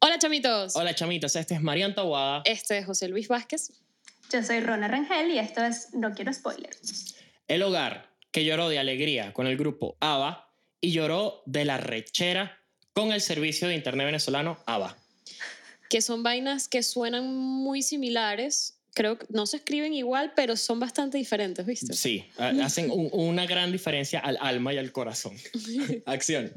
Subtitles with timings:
[0.00, 0.76] Hola chamitos.
[0.76, 2.42] Hola chamitas, este es Marian Tawada.
[2.44, 3.72] Este es José Luis Vázquez.
[4.32, 6.70] Yo soy Rona Rangel y esto es No Quiero Spoiler.
[7.48, 10.50] El hogar que lloró de alegría con el grupo ABBA
[10.80, 12.58] y lloró de la rechera
[12.92, 14.96] con el servicio de internet venezolano ABBA.
[15.88, 18.74] Que son vainas que suenan muy similares.
[18.94, 21.94] Creo que no se escriben igual, pero son bastante diferentes, ¿viste?
[21.94, 25.36] Sí, ha- hacen un- una gran diferencia al alma y al corazón.
[26.06, 26.52] Acción.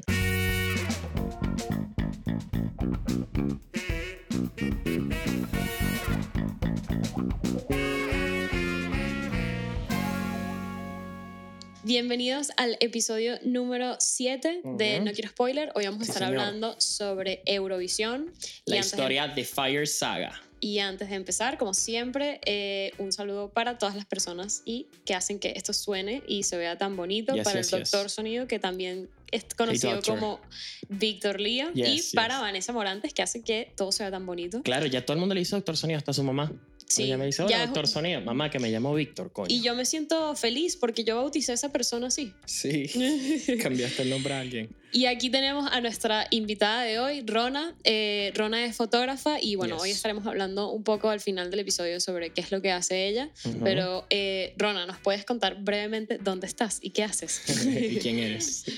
[11.84, 15.00] Bienvenidos al episodio número 7 de.
[15.00, 15.72] No Quiero Spoiler.
[15.74, 16.40] Hoy vamos a Sí, estar señor.
[16.40, 18.32] hablando sobre Eurovisión.
[18.66, 20.40] La y antes de- historia de Fire Saga.
[20.60, 25.14] Y antes de empezar, como siempre, eh, un saludo para todas las personas y que
[25.16, 27.34] hacen que esto suene y se vea tan bonito.
[27.34, 27.90] Yes, para yes, el yes.
[27.90, 30.40] doctor Sonido, que también es conocido como
[30.88, 31.72] Víctor Lía.
[31.74, 34.62] Y para Vanessa Morantes, que hace que todo se vea tan bonito.
[34.62, 36.52] Claro, ya todo el mundo le hizo Doctor Sonido, hasta su mamá.
[36.92, 38.20] Sí, Ella me dice, ya hola, es- Doctor Sonido.
[38.20, 39.48] Mamá, que me llamo Víctor, coño.
[39.48, 42.32] Y yo me siento feliz porque yo bauticé a esa persona así.
[42.44, 42.86] Sí,
[43.62, 44.68] cambiaste el nombre a alguien.
[44.94, 47.74] Y aquí tenemos a nuestra invitada de hoy, Rona.
[47.82, 49.82] Eh, Rona es fotógrafa y bueno, Yes.
[49.84, 53.08] hoy estaremos hablando un poco al final del episodio sobre qué es lo que hace
[53.08, 53.30] ella.
[53.46, 53.60] Ujú.
[53.64, 57.40] Pero eh, Rona, ¿nos puedes contar brevemente dónde estás y qué haces?
[57.66, 58.64] ¿Y quién eres?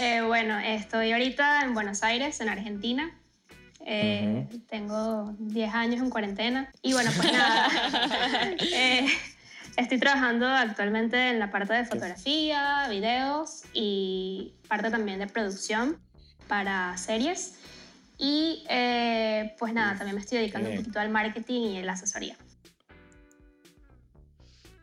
[0.00, 3.18] Eh, bueno, estoy ahorita en Buenos Aires, en Argentina.
[3.90, 4.58] Eh, Ujú.
[4.68, 6.70] Tengo 10 años en cuarentena.
[6.82, 7.68] Y bueno, pues nada.
[8.60, 9.06] Eh,
[9.78, 15.98] estoy trabajando actualmente en la parte de fotografía, videos y parte también de producción
[16.48, 17.54] para series.
[18.18, 20.84] Y eh, pues nada, también me estoy dedicando un Bien.
[20.84, 22.36] poquito al marketing y la asesoría.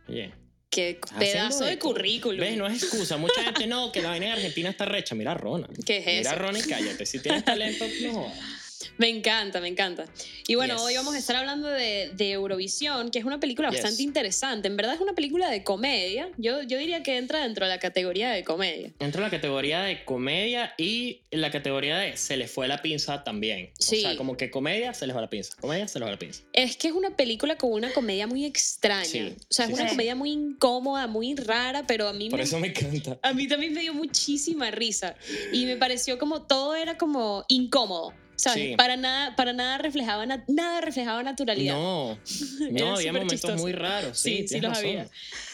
[0.07, 0.31] Oye.
[0.71, 2.39] qué haciendo pedazo de currículum.
[2.39, 2.57] ¿Ves?
[2.57, 3.17] No es excusa.
[3.17, 5.13] Mucha gente no, que la vaina en Argentina está recha.
[5.13, 5.67] Mira a Rona.
[5.85, 6.29] ¿Qué es Mira eso?
[6.31, 7.05] a Rona y cállate.
[7.05, 8.54] Si tienes talento, no jodas.
[8.97, 10.05] Me encanta, me encanta.
[10.47, 10.83] Y bueno, Yes.
[10.83, 13.81] hoy vamos a estar hablando de, de Eurovisión, que es una película Yes.
[13.81, 14.67] bastante interesante.
[14.67, 16.29] En verdad es una película de comedia.
[16.37, 18.91] Yo, yo diría que entra dentro de la categoría de comedia.
[18.99, 22.81] Entra en la categoría de comedia y en la categoría de se le fue la
[22.81, 23.71] pinza también.
[23.79, 23.97] Sí.
[23.97, 25.53] O sea, como que comedia se les va la pinza.
[25.59, 26.41] Comedia se les va la pinza.
[26.53, 29.05] Es que es una película con una comedia muy extraña.
[29.05, 29.89] Sí, o sea, es sí, una sí.
[29.89, 33.17] comedia muy incómoda, muy rara, pero a mí Por me, eso me encanta.
[33.21, 35.15] a mí también me dio muchísima risa
[35.51, 38.13] y me pareció como todo era como incómodo.
[38.37, 38.63] ¿Sabes?
[38.63, 38.75] Sí.
[38.75, 41.73] Para nada, para nada reflejaba na- nada reflejaba naturalidad.
[41.75, 42.17] No,
[42.71, 43.57] no, había momentos chistoso.
[43.63, 44.17] muy raros.
[44.19, 44.85] Sí, Sí, sí los razón.
[44.85, 45.07] había.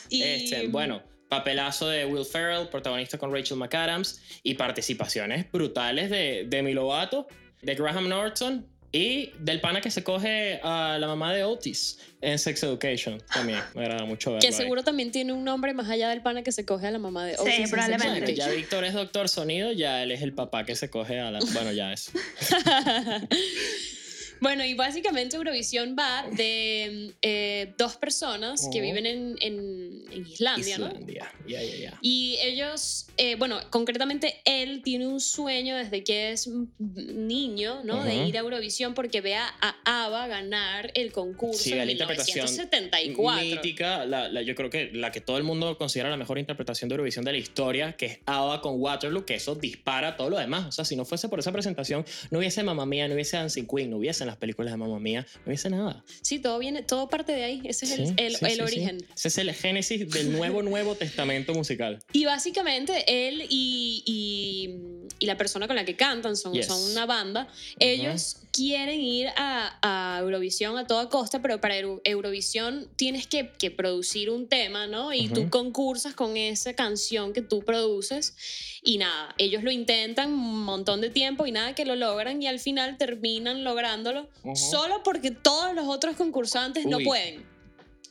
[0.09, 6.45] Y Este, bueno, papelazo de Will Ferrell, protagonista con Rachel McAdams, y participaciones brutales de
[6.49, 7.27] Demi Lovato,
[7.61, 12.37] de Graham Norton y del pana que se coge a la mamá de Otis en
[12.37, 13.21] Sex Education.
[13.33, 14.41] También me agrada mucho verlo.
[14.41, 14.53] que ahí.
[14.53, 17.25] seguro también tiene un nombre más allá del pana que se coge a la mamá
[17.25, 18.35] de Otis en Sex probablemente.
[18.35, 18.49] Ya.
[18.49, 21.39] Víctor es doctor sonido, ya él es el papá que se coge a la.
[21.53, 22.11] Bueno, ya es.
[24.41, 30.79] Bueno, y básicamente Eurovisión va de eh, dos personas que viven en, en- en Islandia,
[30.79, 30.87] ¿no?
[30.87, 31.31] Islandia.
[31.47, 31.99] Ya, ya, ya.
[32.01, 36.49] Y ellos, eh, bueno, concretamente él tiene un sueño desde que es
[36.79, 38.03] niño, ¿no?
[38.03, 38.29] De Ujú.
[38.29, 39.53] ir a Eurovisión porque ve a
[39.85, 43.41] ABBA ganar el concurso Sí, en la interpretación 1974.
[43.45, 46.89] mítica, la, la- yo creo que la que todo el mundo considera la mejor interpretación
[46.89, 50.39] de Eurovisión de la historia, que es ABBA con Waterloo, que eso dispara todo lo
[50.39, 50.65] demás.
[50.65, 53.67] O sea, si no fuese por esa presentación, no hubiese Mamma Mía, no hubiese Dancing
[53.67, 56.03] Queen, no hubiesen las películas de Mamma Mía, no hubiese nada.
[56.21, 57.61] Sí, todo viene, todo parte de ahí.
[57.65, 58.97] Ese es el, Sí, el- sí, el sí, origen.
[59.15, 61.99] Ese es el génesis del nuevo, nuevo testamento musical.
[62.13, 64.75] Y básicamente él y, y-
[65.19, 66.65] y la persona con la que cantan son, Yes.
[66.67, 67.47] son una banda.
[67.79, 73.51] Ellos quieren ir a, a Eurovisión a toda costa, pero para Euro- Eurovisión tienes que,
[73.57, 75.13] que producir un tema, ¿no?
[75.13, 75.49] Y tú Ujú.
[75.49, 78.35] concursas con esa canción que tú produces.
[78.83, 82.47] Y nada, ellos lo intentan un montón de tiempo y nada que lo logran y
[82.47, 84.20] al final terminan lográndolo
[84.55, 87.45] Solo porque todos los otros concursantes no pueden.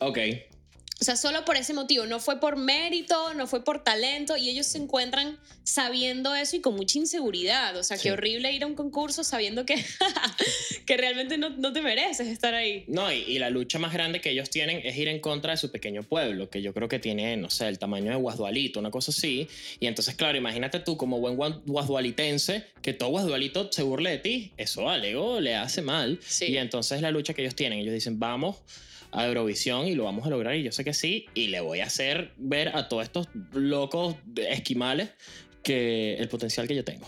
[0.01, 0.19] Ok.
[1.01, 4.51] O sea, solo por ese motivo, no fue por mérito, no fue por talento, y
[4.51, 7.75] ellos se encuentran sabiendo eso y con mucha inseguridad.
[7.79, 8.03] O sea, Sí.
[8.05, 9.77] qué horrible ir a un concurso sabiendo que,
[10.87, 12.85] que realmente no, no te mereces estar ahí.
[12.87, 15.57] No, y, y la lucha más grande que ellos tienen es ir en contra de
[15.57, 18.91] su pequeño pueblo, que yo creo que tiene, no sé, el tamaño de Guasdualito, una
[18.91, 19.49] cosa así.
[19.81, 24.19] Y entonces, claro, imagínate tú como buen guas- guasdualitense, que todo Guasdualito se burle de
[24.19, 24.53] ti.
[24.59, 26.21] Eso al ego le hace mal.
[26.27, 26.47] Sí.
[26.47, 28.57] Y entonces la lucha que ellos tienen, ellos dicen, vamos
[29.13, 31.81] a Eurovisión y lo vamos a lograr y yo sé que sí y le voy
[31.81, 35.11] a hacer ver a todos estos locos esquimales
[35.63, 37.07] que el potencial que yo tengo.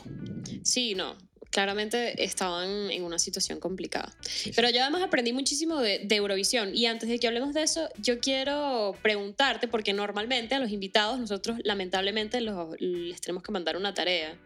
[0.63, 1.17] Sí, no.
[1.53, 4.13] Claramente estaban en una situación complicada.
[4.23, 4.53] Sí, sí.
[4.57, 7.89] Pero yo además aprendí muchísimo de, de Eurovisión y antes de que hablemos de eso,
[7.99, 13.77] yo quiero preguntarte, porque normalmente a los invitados nosotros lamentablemente los, les tenemos que mandar
[13.77, 14.37] una tarea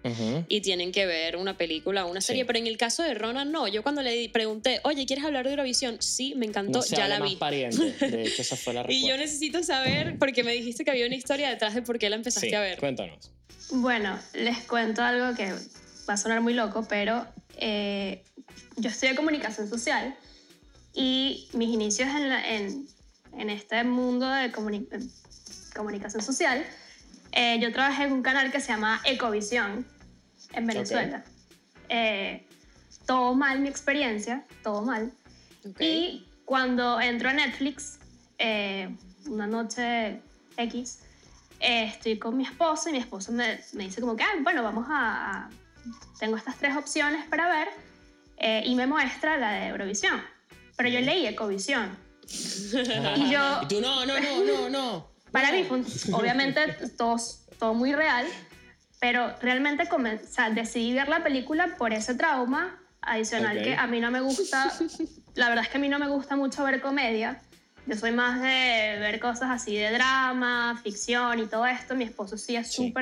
[0.48, 2.26] y tienen que ver una película o una Sí.
[2.28, 5.44] serie, pero en el caso de Ronan no, yo cuando le pregunté, oye, ¿quieres hablar
[5.46, 5.96] de Eurovisión?
[6.00, 7.36] Sí, me encantó, No se ya la más vi.
[7.36, 7.92] pariente.
[8.04, 11.14] De hecho, esa fue la Y yo necesito saber, porque me dijiste que había una
[11.14, 12.78] historia detrás de por qué la empezaste Sí, a ver.
[12.78, 13.30] cuéntanos.
[13.70, 15.52] Bueno, les cuento algo que
[16.08, 17.26] va a sonar muy loco, pero
[17.56, 18.24] eh,
[18.76, 20.14] yo estudié comunicación social
[20.94, 22.86] y mis inicios en, la- en,
[23.36, 25.00] en este mundo de comuni- eh,
[25.74, 26.64] comunicación social,
[27.32, 29.86] eh, yo trabajé en un canal que se llama Ecovisión
[30.52, 31.24] en Venezuela.
[31.88, 32.46] Eh,
[33.06, 35.12] todo mal mi experiencia, todo mal.
[35.68, 35.80] Ok.
[35.80, 37.98] Y cuando entro a Netflix,
[38.38, 38.94] eh,
[39.26, 40.20] una noche
[40.56, 41.00] X,
[41.60, 44.62] eh, estoy con mi esposo y mi esposo me, me dice como que, "Ah, bueno,
[44.62, 45.50] vamos a, a-
[46.18, 47.68] Tengo estas tres opciones para ver
[48.38, 50.20] eh, y me muestra la de Eurovisión.
[50.76, 51.96] Pero yo leí Ecovisión.
[53.16, 55.10] Y yo- Y tú, no, no, no, no, no.
[55.32, 56.60] Para mí fue, obviamente,
[56.96, 57.16] todo,
[57.58, 58.26] todo muy real,
[59.00, 63.64] pero realmente comen- o sea, decidí ver la película por ese trauma adicional Ok.
[63.64, 64.72] que a mí no me gusta.
[65.34, 67.40] La verdad es que a mí no me gusta mucho ver comedia.
[67.86, 71.94] Yo soy más de ver cosas así de drama, ficción y todo esto.
[71.94, 72.92] Mi esposo sí es Sí.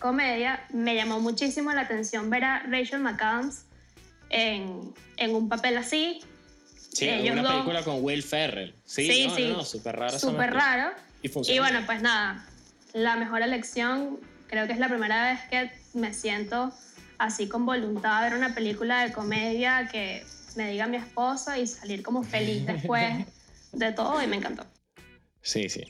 [0.00, 0.64] Comedia.
[0.72, 3.66] Me llamó muchísimo la atención ver a Rachel McAdams
[4.30, 6.20] en, en un papel así.
[6.92, 8.74] Sí, ellos una dos- película con Will Ferrell.
[8.84, 9.42] Sí, Sí, no, sí.
[9.44, 10.18] no, no, súper raro.
[10.18, 10.90] Súper raro.
[11.22, 12.44] Y Y bueno, pues nada,
[12.94, 14.18] la mejor elección,
[14.48, 16.72] creo que es la primera vez que me siento
[17.18, 20.24] así con voluntad a ver una película de comedia que
[20.56, 23.26] me diga mi esposo y salir como feliz después
[23.72, 24.66] de todo y me encantó.
[25.42, 25.84] Sí, sí.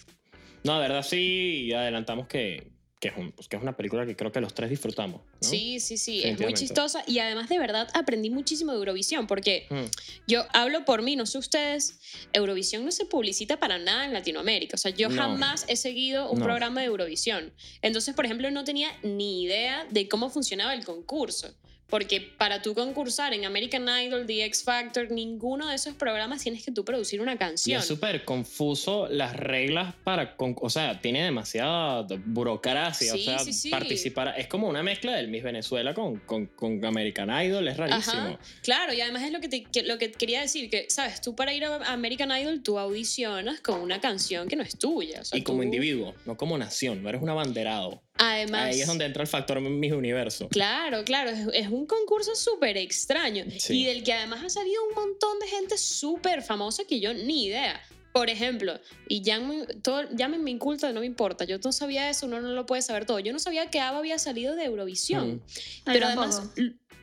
[0.65, 2.71] No, de verdad sí adelantamos que,
[3.01, 5.23] que, es un- pues, que es una película que creo que los tres disfrutamos.
[5.23, 5.49] ¿no?
[5.49, 9.67] Sí, sí, sí, es muy chistosa y además de verdad aprendí muchísimo de Eurovisión porque
[9.71, 9.85] Mm.
[10.27, 11.99] yo hablo por mí, no sé ustedes,
[12.35, 15.17] Eurovisión no se publicita para nada en Latinoamérica, o sea, yo No.
[15.17, 16.45] jamás he seguido un No.
[16.45, 21.55] programa de Eurovisión, entonces, por ejemplo, no tenía ni idea de cómo funcionaba el concurso.
[21.91, 26.65] Porque para tú concursar en American Idol, The X Factor, ninguno de esos programas tienes
[26.65, 27.81] que tú producir una Y canción.
[27.81, 30.37] es súper confuso las reglas para...
[30.37, 33.13] con- o sea, tiene demasiada burocracia.
[33.13, 33.71] Sí, o sea, sí, sí.
[33.71, 34.35] participar...
[34.39, 37.67] Es como una mezcla del Miss Venezuela con, con, con American Idol.
[37.69, 38.13] Es rarísimo.
[38.23, 41.21] Ajá, claro, y además es lo que, te- que- lo que quería decir, que, ¿sabes?
[41.21, 45.21] Tú para ir a American Idol, tú audicionas con una canción que no es tuya.
[45.21, 47.03] o sea, y como tú- individuo, no como nación.
[47.03, 48.03] No eres un abanderado.
[48.23, 50.49] Además, Ahí es donde entra el factor Miss Universo.
[50.51, 53.81] Claro, claro, es, es un concurso súper extraño Sí.
[53.81, 57.47] y del que además ha salido un montón de gente súper famosa que yo ni
[57.47, 57.81] idea.
[58.13, 58.79] Por ejemplo,
[59.09, 60.03] y llámenme, todo,
[60.47, 63.21] inculta, no me importa, yo no sabía eso, uno no lo puede saber todo.
[63.21, 65.41] Yo no sabía que ABBA había salido de Eurovisión, Mm.
[65.85, 66.43] pero además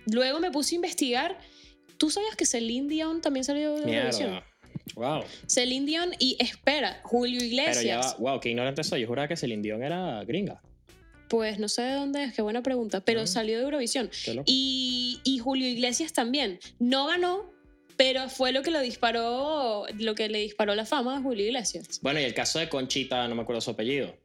[0.05, 1.39] luego me puse a investigar.
[1.97, 4.31] ¿Tú sabías que Celine Dion también salió de Eurovisión?
[4.31, 4.45] Mierda.
[4.95, 5.23] Wow.
[5.47, 7.77] Celine Dion y espera, Julio Iglesias.
[7.77, 9.01] Pero ya wow, qué ignorante soy.
[9.01, 10.61] Yo juraba que Celine Dion era gringa.
[11.29, 13.27] Pues no sé de dónde es, qué buena pregunta, pero Ah.
[13.27, 14.09] salió de Eurovisión.
[14.45, 16.59] Y, y Julio Iglesias también.
[16.79, 17.51] No ganó,
[17.97, 21.99] pero fue lo que lo disparó, lo que le disparó la fama a Julio Iglesias.
[22.01, 24.15] Bueno, y el caso de Conchita, no me acuerdo su apellido.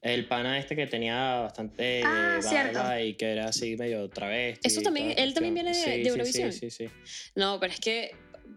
[0.00, 4.68] El pana este que tenía bastante Ah, barba y que era así medio travesti.
[4.68, 6.52] Eso también- él también viene de- Sí, de sí, Eurovisión.
[6.52, 7.30] Sí, sí, sí.
[7.34, 8.10] No, pero es que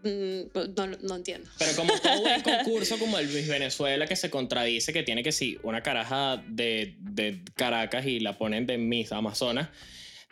[0.04, 1.48] no, no entiendo.
[1.58, 5.32] Pero como todo buen concurso como el Miss Venezuela que se contradice, que tiene que
[5.32, 9.68] sí, una caraja de, de Caracas y la ponen de Miss Amazonas.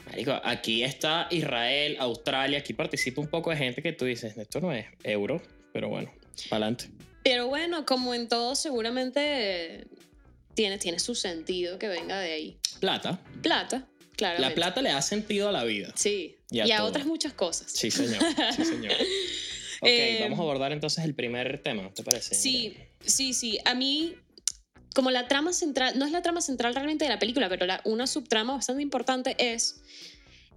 [0.06, 4.60] Marico, aquí está Israel, Australia, aquí participa un poco de gente que tú dices, esto
[4.60, 6.12] no es euro, pero bueno,
[6.48, 6.90] para adelante.
[7.24, 9.88] Pero bueno, como en todo, seguramente
[10.54, 12.56] tiene, tiene su sentido que venga de ahí.
[12.78, 13.18] Plata.
[13.42, 14.40] Plata, claro.
[14.40, 15.92] La plata le da sentido a la vida.
[15.96, 16.36] Sí.
[16.52, 16.88] Y Y a a, todo.
[16.88, 17.72] otras muchas cosas.
[17.72, 18.22] Sí, señor.
[18.54, 18.92] Sí, señor.
[19.86, 22.34] Ok, Eh, vamos a abordar entonces el primer tema, ¿te parece?
[22.34, 23.58] Sí, sí, sí.
[23.64, 24.14] A mí,
[24.94, 27.80] como la trama central, no es la trama central realmente de la película, pero la-
[27.84, 29.82] una subtrama bastante importante es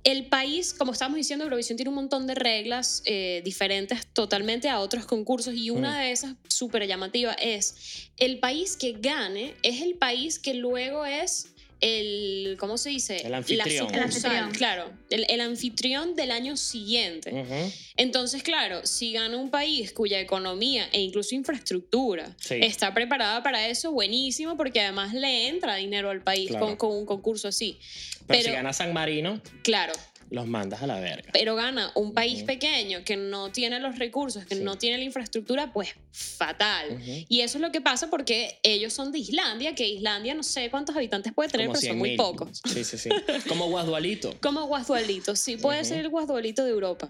[0.05, 4.79] el país, como estábamos diciendo, Eurovisión tiene un montón de reglas eh, diferentes totalmente a
[4.79, 6.01] otros concursos y una Mm.
[6.01, 11.50] de esas súper llamativa es el país que gane es el país que luego es
[11.81, 13.17] el, ¿cómo se dice?
[13.25, 13.88] El anfitrión.
[13.91, 14.51] La El anfitrión.
[14.51, 17.71] claro, el, el anfitrión del año siguiente.
[17.98, 22.55] Entonces, claro, si gana un país cuya economía e incluso infraestructura Sí.
[22.62, 26.65] está preparada para eso, buenísimo, porque además le entra dinero al país Claro.
[26.65, 27.79] con, con un concurso así.
[28.27, 29.93] Pero, Pero- si gana San Marino, Claro,
[30.31, 31.29] los mandas a la verga.
[31.33, 34.62] pero gana un país pequeño que no tiene los recursos, que Sí.
[34.63, 37.00] no tiene la infraestructura, pues fatal.
[37.27, 40.69] Y eso es lo que pasa porque ellos son de Islandia, que Islandia no sé
[40.69, 42.62] cuántos habitantes puede tener, Como pero son 100 muy pocos.
[42.71, 43.09] Sí, sí, sí.
[43.48, 47.09] Como Guasdualito, Como Guasdualito, sí, puede ser el Guasdualito de Europa,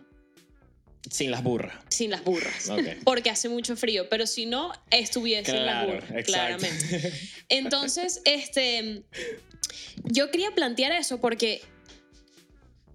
[1.09, 1.73] sin las burras.
[1.89, 2.69] sin las burras.
[3.03, 6.23] Porque hace mucho frío, pero si no, estuviese en las burras, exacto.
[6.25, 7.13] claramente.
[7.49, 9.03] Entonces, este,
[10.03, 11.61] yo quería plantear eso porque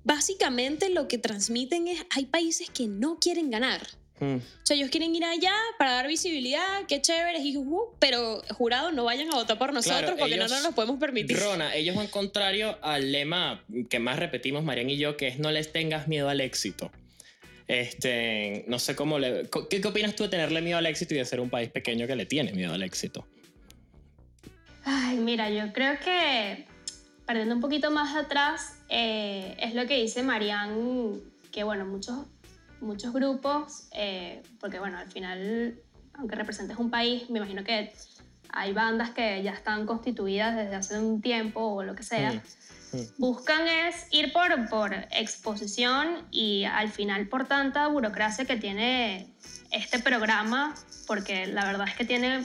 [0.04, 3.80] básicamente lo que transmiten es, hay países que no quieren ganar.
[4.20, 4.36] Mm.
[4.36, 9.04] O sea, ellos quieren ir allá para dar visibilidad, qué chévere, jijujú, pero jurado, no
[9.04, 11.36] vayan a votar por nosotros Claro, porque ellos- no nos lo podemos permitir.
[11.38, 15.50] Rona, ellos van contrario al lema que más repetimos Marian y yo, que es no
[15.50, 16.92] les tengas miedo al éxito.
[17.66, 19.48] Este, no sé cómo le...
[19.70, 22.06] ¿Qué, qué opinas tú de tenerle miedo al éxito y de ser un país pequeño
[22.06, 23.26] que le tiene miedo al éxito?
[24.84, 26.66] Ay, mira, yo creo que
[27.26, 31.20] partiendo un poquito más atrás, eh, es lo que dice Marianne,
[31.52, 32.26] que bueno, muchos,
[32.80, 35.78] muchos grupos, eh, porque bueno, al final,
[36.14, 37.92] aunque representes un país, me imagino que
[38.50, 42.42] hay bandas que ya están constituidas desde hace un tiempo o lo que sea,
[42.94, 43.06] Mm, mm.
[43.18, 49.28] buscan es ir por, por exposición y al final por tanta burocracia que tiene
[49.70, 50.74] este programa,
[51.06, 52.44] porque la verdad es que tiene,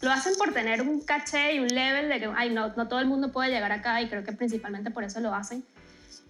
[0.00, 3.00] lo hacen por tener un caché y un level de que, ay, no, no todo
[3.00, 5.64] el mundo puede llegar acá y creo que principalmente por eso lo hacen.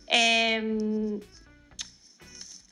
[0.07, 1.21] Em,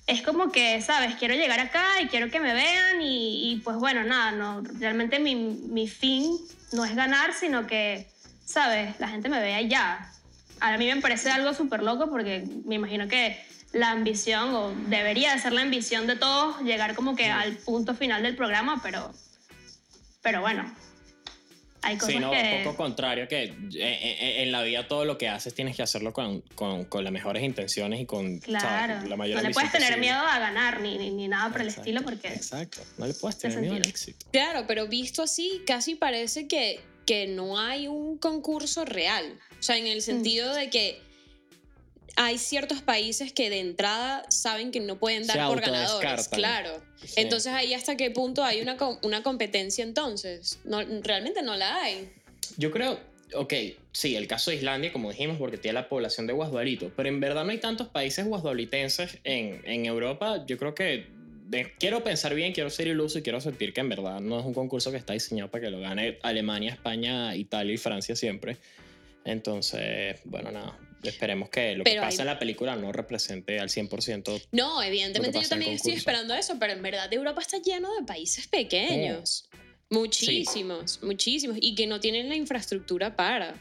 [0.07, 1.15] es como que, ¿sabes?
[1.17, 5.21] Quiero llegar acá y quiero que me vean y, y, pues bueno, nada, no, realmente
[5.21, 6.37] mi, mi fin
[6.73, 8.09] no es ganar, sino que,
[8.45, 8.99] ¿sabes?
[8.99, 10.11] La gente me vea y ya.
[10.61, 13.41] A mí me parece algo súper loco porque me imagino que
[13.73, 17.95] la ambición, o debería de ser la ambición de todos, llegar como que al punto
[17.95, 19.13] final del programa, pero,
[20.23, 20.65] pero bueno,
[21.83, 22.57] hay cosas Sí, no, que...
[22.59, 25.83] un poco contrario, que en, en- en la vida todo lo que haces tienes que
[25.83, 29.09] hacerlo con, con, con las mejores intenciones y con Claro, ¿sabes?
[29.11, 30.07] la mayor no le puedes tener posible.
[30.07, 32.29] miedo a ganar ni, ni, ni nada por el estilo porque...
[32.29, 34.27] Exacto, no le puedes tener miedo al éxito.
[34.33, 39.39] Claro, pero visto así, casi parece que, que no hay un concurso real.
[39.59, 41.01] O sea, en el sentido de que
[42.21, 46.29] hay ciertos países que de entrada saben que no pueden Se dar por ganadores.
[46.29, 46.83] Claro.
[46.97, 47.15] Sí.
[47.21, 50.59] Entonces ahí hasta qué punto hay una, una competencia entonces.
[50.65, 52.11] No, realmente no la hay.
[52.57, 52.99] Yo creo,
[53.35, 53.55] ok,
[53.93, 57.21] sí, el caso de Islandia, como dijimos, porque tiene la población de Guasdualito, pero en
[57.21, 60.45] verdad no hay tantos países guasdualitenses en, en Europa.
[60.45, 61.07] Yo creo que
[61.47, 64.45] de- quiero pensar bien, quiero ser iluso y quiero sentir que en verdad no es
[64.45, 68.57] un concurso que está diseñado para que lo gane Alemania, España, Italia y Francia siempre.
[69.25, 70.77] Entonces, bueno, nada.
[71.03, 74.41] Esperemos que lo Pero que pasa hay- en la película no represente al 100%.
[74.53, 78.47] No, evidentemente yo también estoy esperando eso, pero en verdad Europa está lleno de países
[78.49, 79.49] pequeños.
[79.91, 81.59] Muchísimos, muchísimos.
[81.61, 83.55] Y que no tienen la infraestructura para.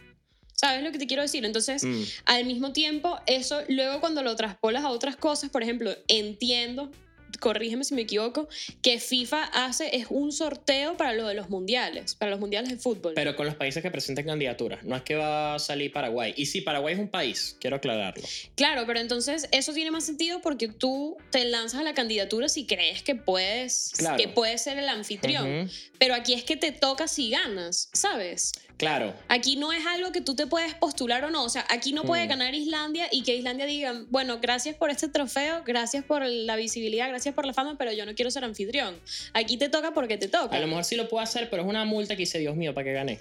[0.53, 1.45] ¿Sabes lo que te quiero decir?
[1.45, 5.95] Entonces, Mm, al mismo tiempo, eso luego cuando lo traspolas a otras cosas, por ejemplo,
[6.07, 6.91] entiendo,
[7.39, 8.47] corrígeme si me equivoco,
[8.81, 12.77] que FIFA hace es un sorteo para lo de los mundiales, para los mundiales de
[12.77, 13.13] fútbol.
[13.15, 14.83] pero con los países que presenten candidaturas.
[14.83, 16.33] No es que va a salir Paraguay.
[16.37, 18.23] Y sí, Paraguay es un país, quiero aclararlo.
[18.55, 22.65] Claro, pero entonces eso tiene más sentido porque tú te lanzas a la candidatura si
[22.65, 24.17] crees que puedes, Claro.
[24.17, 25.69] que puedes ser el anfitrión.
[25.99, 28.51] Pero aquí es que te toca si ganas, ¿sabes?
[28.77, 31.43] Claro, Aquí no es algo que tú te puedes postular o no.
[31.43, 32.29] O sea, aquí no puede Mm.
[32.29, 37.07] ganar Islandia y que Islandia diga, bueno, gracias por este trofeo, gracias por la visibilidad,
[37.09, 38.95] gracias por la fama, pero yo no quiero ser anfitrión.
[39.33, 40.55] Aquí te toca porque te toca.
[40.55, 42.73] A lo mejor sí lo puedo hacer, pero es una multa que dice, Dios mío,
[42.75, 43.19] ¿para qué gané?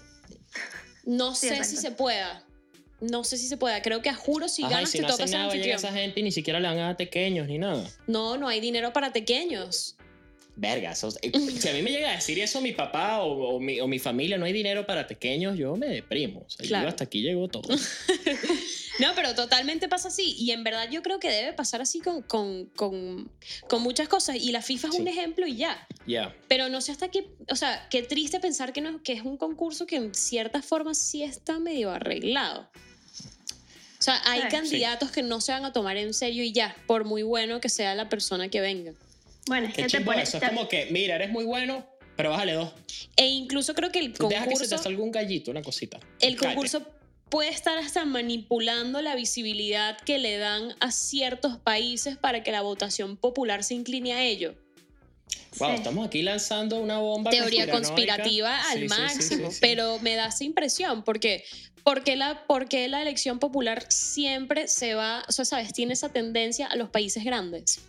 [1.05, 1.71] No Sí, sé exacto.
[1.71, 2.43] si se pueda.
[3.01, 3.83] No sé si se pueda.
[3.83, 5.51] Creo que a juro si Ajá, y ganas si te no toca ser nada, va
[5.51, 5.77] a anfitrión.
[5.79, 7.87] esa gente y ni siquiera le van a dar pequeños ni nada.
[8.07, 9.96] No, no hay dinero para pequeños.
[10.59, 13.61] Verga, eso- eh, si a mí me llega a decir eso mi papá o, o
[13.61, 16.41] mi, o mi familia, no hay dinero para pequeños, yo me deprimo.
[16.47, 16.89] O sea, yo Claro.
[16.89, 17.69] hasta aquí llegó todo.
[18.99, 20.35] No, pero totalmente pasa así.
[20.39, 23.31] Y en verdad yo creo que debe pasar así con, con, con,
[23.69, 24.37] con muchas cosas.
[24.37, 25.11] Y la FIFA es un Sí.
[25.11, 25.87] ejemplo y ya.
[26.07, 26.35] Ya.
[26.49, 29.37] Pero no sé hasta qué, o sea, qué triste pensar que, no, que es un
[29.37, 32.71] concurso que en cierta forma sí está medio arreglado.
[33.99, 34.49] O sea, hay Sí.
[34.51, 37.69] candidatos que no se van a tomar en serio y ya, por muy bueno que
[37.69, 38.93] sea la persona que venga.
[39.47, 40.29] Bueno, es Qué que te pones...
[40.29, 40.39] eso.
[40.39, 41.87] Es como que, mira, eres muy bueno,
[42.17, 42.73] pero bájale dos.
[43.17, 45.99] E incluso creo que el Deja que se te concurso, salga un gallito, una cosita.
[46.21, 46.47] el Cállate.
[46.55, 46.83] concurso
[47.29, 52.61] puede estar hasta manipulando la visibilidad que le dan a ciertos países para que la
[52.63, 54.55] votación popular se incline a ello.
[55.59, 55.75] Wow, Sí.
[55.77, 59.59] estamos aquí lanzando una bomba teoría conspirativa al Sí, sí, sí, máximo, sí, sí.
[59.61, 61.45] pero me da esa impresión porque
[61.83, 66.67] porque la porque la elección popular siempre se va, o sea, sabes, tiene esa tendencia
[66.67, 67.81] a los países grandes.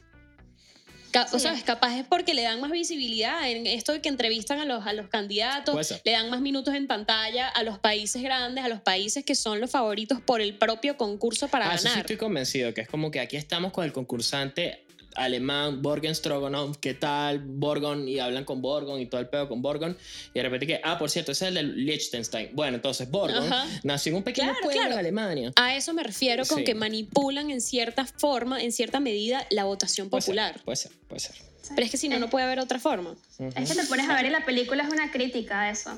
[1.26, 1.40] Sí.
[1.40, 4.86] sabes, capaz es porque le dan más visibilidad en esto de que entrevistan a los,
[4.86, 8.82] a los candidatos, le dan más minutos en pantalla a los países grandes, a los
[8.82, 12.02] países que son los favoritos por el propio concurso para Ah, eso sí ganar.
[12.02, 14.84] estoy convencido, que es como que aquí estamos con el concursante
[15.18, 17.40] alemán, Borgen Stroganov, ¿qué tal?
[17.40, 19.98] Borgon, y hablan con Borgon y todo el pedo con Borgon,
[20.34, 22.50] y de repente que, ah, por cierto, ese es el de Liechtenstein.
[22.54, 23.66] Bueno, entonces Borgon Ajá.
[23.84, 24.94] nació en un pequeño Claro, pueblo claro.
[24.94, 25.54] en Alemania.
[25.56, 26.64] A eso me refiero con Sí.
[26.64, 30.62] que manipulan en cierta forma, en cierta medida, la votación Puede ser, popular.
[30.64, 31.36] Puede ser, puede ser.
[31.70, 33.16] Pero es que si no, no puede haber otra forma.
[33.56, 35.92] Es que te pones a ver y la película es una crítica a eso.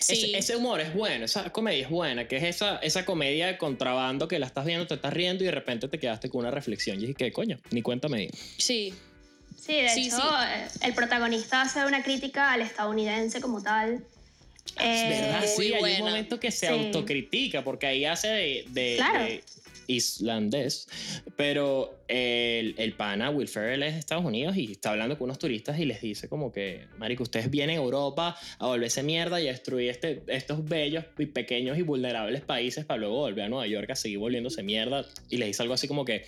[0.00, 0.12] Sí.
[0.14, 3.56] Ese, ese humor es bueno, esa comedia es buena, que es esa, esa comedia de
[3.58, 6.50] contrabando que la estás viendo, te estás riendo y de repente te quedaste con una
[6.50, 6.96] reflexión.
[6.98, 7.58] Y dije, ¿qué coño?
[7.70, 8.30] Ni cuenta me di.
[8.58, 8.92] Sí.
[9.60, 10.22] Sí, de Sí, hecho, sí.
[10.48, 14.02] eh, el protagonista hace una crítica al estadounidense como tal.
[14.80, 15.98] Es verdad, muy sí, hay buena.
[16.04, 16.72] un momento que se Sí.
[16.72, 19.22] autocritica, porque ahí hace de, de- Claro.
[19.24, 19.44] de
[19.96, 20.88] islandés,
[21.36, 25.38] pero el, el pana Will Ferrell es de Estados Unidos y está hablando con unos
[25.38, 29.48] turistas y les dice como que, marico, ustedes vienen a Europa a volverse mierda y
[29.48, 33.66] a destruir este, estos bellos y pequeños y vulnerables países para luego volver a Nueva
[33.66, 36.26] York a seguir volviéndose mierda y les dice algo así como que,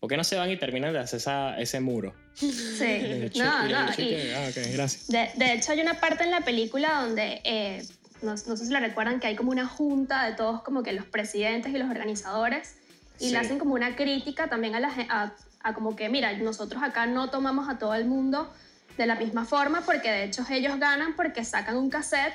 [0.00, 2.14] ¿por qué no se van y terminan de hacer esa- ese muro?
[2.34, 2.44] Sí.
[3.36, 3.86] No, le no.
[3.86, 5.06] dice y- que, "Ah, ok, gracias.
[5.08, 7.82] De, de hecho, hay una parte en la película donde, eh,
[8.22, 10.92] no, no sé si la recuerdan, que hay como una junta de todos como que
[10.92, 12.76] los presidentes y los organizadores
[13.18, 13.30] y Sí.
[13.32, 17.06] le hacen como una crítica también a, la, a, a como que, mira, nosotros acá
[17.06, 18.52] no tomamos a todo el mundo
[18.96, 22.34] de la misma forma porque de hecho ellos ganan porque sacan un cassette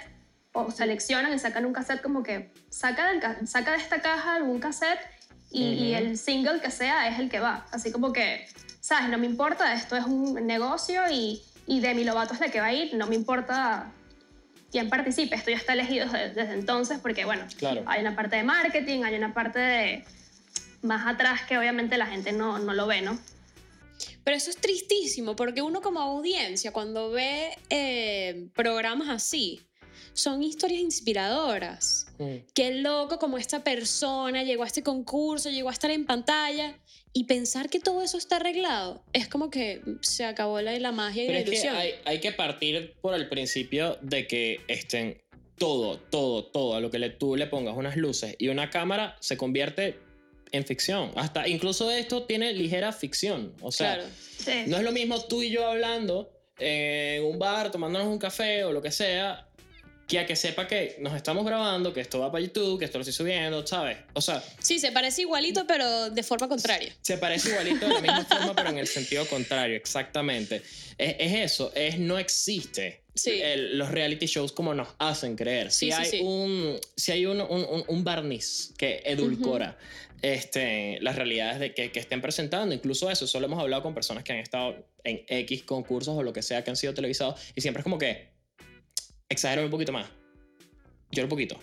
[0.54, 4.36] o seleccionan y sacan un cassette como que saca, del ca- saca de esta caja
[4.36, 5.00] algún cassette
[5.52, 6.04] y, y Ujú.
[6.06, 7.66] el single que sea es el que va.
[7.72, 8.48] Así como que,
[8.82, 9.10] ¿sabes?
[9.10, 12.68] No me importa, esto es un negocio y, y Demi Lovato es la que va
[12.68, 13.92] a ir, no me importa
[14.72, 17.84] quién participe, esto ya está elegido desde, desde entonces porque, bueno, Claro.
[17.88, 20.06] hay una parte de marketing, hay una parte de
[20.82, 23.20] más atrás que obviamente la gente no, no lo ve, ¿no?
[24.24, 29.62] Pero eso es tristísimo, porque uno como audiencia, cuando ve eh, programas así,
[30.14, 32.08] son historias inspiradoras.
[32.18, 32.36] Mm.
[32.54, 36.78] Qué loco como esta persona llegó a este concurso, llegó a estar en pantalla
[37.14, 39.04] y pensar que todo eso está arreglado.
[39.14, 41.76] Es como que se acabó la, la magia y Pero la es que ilusión.
[41.76, 45.22] hay, hay que partir por el principio de que estén
[45.58, 49.18] todo, todo, todo, a lo que le, tú le pongas unas luces y una cámara
[49.20, 50.00] se convierte
[50.52, 51.12] en ficción.
[51.16, 53.54] Hasta incluso esto tiene ligera ficción.
[53.62, 54.10] O sea, claro.
[54.38, 54.52] Sí.
[54.68, 58.72] no es lo mismo tú y yo hablando en un bar, tomándonos un café o
[58.72, 59.46] lo que sea,
[60.08, 62.98] que a que sepa que nos estamos grabando, que esto va para YouTube, que esto
[62.98, 63.98] lo estoy subiendo, ¿sabes?
[64.14, 66.92] O sea, Sí, se parece igualito, pero de forma contraria.
[67.02, 70.64] se parece igualito de la misma forma, pero en el sentido contrario, exactamente.
[70.98, 73.40] Es, es eso, es no existe Sí.
[73.42, 75.72] el- los reality shows como nos hacen creer.
[75.72, 76.22] Si Sí, hay, sí.
[76.24, 79.78] Un, si hay un, un- un- un barniz que edulcora
[80.22, 84.24] este, las realidades de que, que estén presentando, incluso eso, solo hemos hablado con personas
[84.24, 87.62] que han estado en X concursos o lo que sea que han sido televisados y
[87.62, 88.30] siempre es como que
[89.30, 90.08] exagero un poquito más,
[91.12, 91.60] lloro un poquito.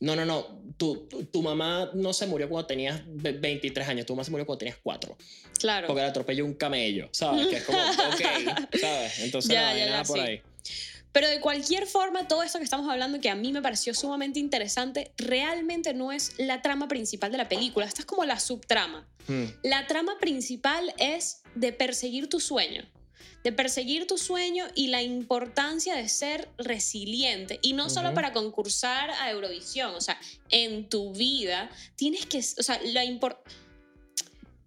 [0.00, 0.46] No, no, no.
[0.76, 4.06] Tu, tu, tu mamá no se murió cuando tenías ve- 23 años.
[4.06, 5.16] Tu mamá se murió cuando tenías 4.
[5.58, 5.88] Claro.
[5.88, 7.08] Porque le atropelló un camello.
[7.10, 7.48] ¿Sabes?
[7.48, 8.68] Que es como, ok.
[8.80, 9.18] ¿Sabes?
[9.18, 10.24] Entonces Ya, la ya, vaina ya, por sí.
[10.24, 10.42] ahí.
[11.12, 14.38] Pero de cualquier forma, todo esto que estamos hablando, que a mí me pareció sumamente
[14.38, 17.86] interesante, realmente no es la trama principal de la película.
[17.86, 19.08] Esta es como la subtrama.
[19.26, 19.44] Hmm.
[19.62, 22.88] La trama principal es de perseguir tu sueño.
[23.42, 27.58] De perseguir tu sueño y la importancia de ser resiliente.
[27.62, 32.62] Y no solo para concursar a Eurovisión, o sea, en tu vida tienes que, o
[32.62, 33.38] sea, la impor-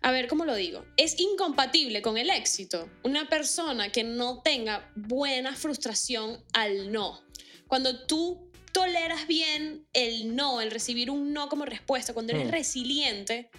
[0.01, 0.85] a ver, ¿cómo lo digo?
[0.97, 7.21] Es incompatible con el éxito una persona que no tenga buena frustración al no.
[7.67, 12.51] Cuando tú toleras bien el no, el recibir un no como respuesta, cuando eres Hmm.
[12.51, 13.49] resiliente,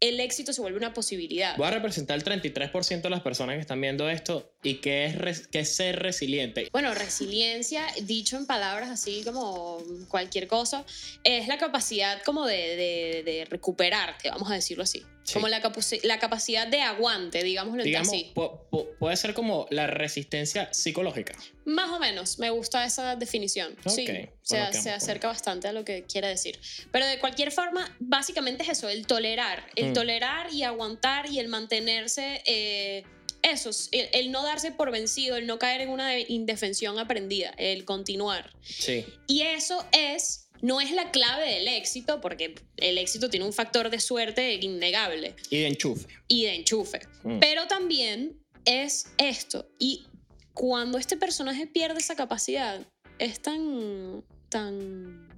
[0.00, 1.56] el éxito se vuelve una posibilidad.
[1.56, 5.46] Voy a representar el 33% de las personas que están viendo esto y que es,
[5.46, 6.68] que es ser resiliente.
[6.72, 10.84] Bueno, resiliencia, dicho en palabras así como cualquier cosa,
[11.22, 15.04] es la capacidad como de, de- de recuperarte, vamos a decirlo así.
[15.24, 15.32] Sí.
[15.34, 15.62] Como la,
[16.02, 18.32] la capacidad de aguante, digámoslo Digamos, así.
[18.34, 21.34] pu- pu- puede ser como la resistencia psicológica.
[21.64, 23.74] Más o menos, me gusta esa definición.
[23.86, 24.08] Sí, Ok,
[24.42, 26.58] se, bueno, se quedamos acerca bastante a lo que quiere decir.
[26.92, 29.94] Pero de cualquier forma, básicamente es eso, el tolerar, el Mm.
[29.94, 33.04] tolerar y aguantar y el mantenerse, eh,
[33.44, 37.50] eso, el, el no darse por vencido, el no caer en una de- indefensión aprendida,
[37.58, 38.52] el continuar.
[38.62, 39.04] Sí.
[39.26, 43.90] Y eso es, no es la clave del éxito, porque el éxito tiene un factor
[43.90, 46.06] de suerte innegable Y de enchufe.
[46.26, 47.00] y de enchufe.
[47.22, 47.38] Mm.
[47.38, 49.68] Pero también es esto.
[49.78, 50.06] Y
[50.54, 52.80] cuando este personaje pierde esa capacidad,
[53.18, 55.28] es tan, tan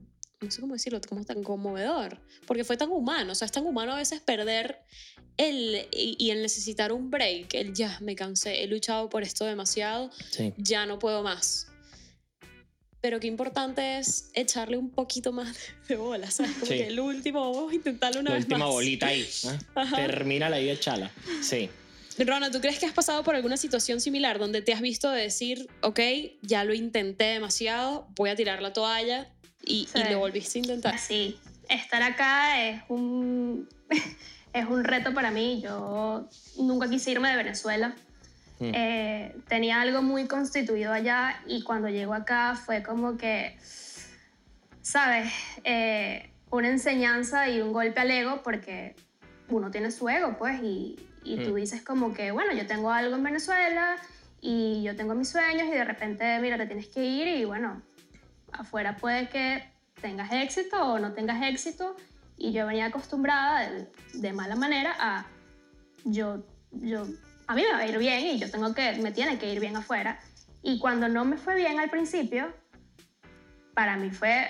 [0.41, 3.65] no sé cómo decirlo, como tan conmovedor, porque fue tan humano, o sea, es tan
[3.67, 4.79] humano a veces perder
[5.39, 9.45] el, y, y el necesitar un break, el ya, me cansé, he luchado por esto
[9.45, 10.53] demasiado, Sí.
[10.59, 11.69] ya no puedo más.
[13.01, 15.57] Pero qué importante es echarle un poquito más
[15.89, 16.53] de bola, ¿sabes?
[16.55, 16.75] Como Sí.
[16.79, 18.69] que el último, vamos a intentarlo una La vez última más.
[18.69, 19.23] bolita ahí.
[19.23, 19.59] ¿eh?
[19.97, 21.11] Termina la vida chala.
[21.43, 21.69] Sí.
[22.19, 25.21] Rona, ¿tú crees que has pasado por alguna situación similar donde te has visto de
[25.23, 26.01] decir, ok,
[26.41, 29.31] ya lo intenté demasiado, voy a tirar la toalla
[29.67, 30.03] y, y Sí.
[30.11, 30.95] lo volviste a intentar?
[30.95, 33.69] Así, estar acá es un,
[34.53, 35.61] es un reto para mí.
[35.63, 37.95] Yo nunca quise irme de Venezuela.
[38.59, 38.71] Mm.
[38.73, 43.59] Eh, tenía algo muy constituido allá y cuando llego acá fue como que,
[44.81, 45.33] ¿sabes?
[45.65, 48.95] Eh, una enseñanza y un golpe al ego porque
[49.49, 51.55] uno tiene su ego, pues, y, y tú Mm.
[51.57, 53.97] dices como que, bueno, yo tengo algo en Venezuela
[54.41, 57.83] y yo tengo mis sueños y de repente, mira, te tienes que ir y bueno,
[58.59, 59.63] afuera puede que
[60.01, 61.97] tengas éxito o no tengas éxito
[62.37, 65.27] y yo venía acostumbrada de, de mala manera a
[66.05, 67.07] yo, yo,
[67.47, 69.61] a mí me va a ir bien y yo tengo que, me tiene que ir
[69.61, 70.21] bien afuera.
[70.63, 72.53] Y cuando no me fue bien al principio,
[73.75, 74.49] para mí fue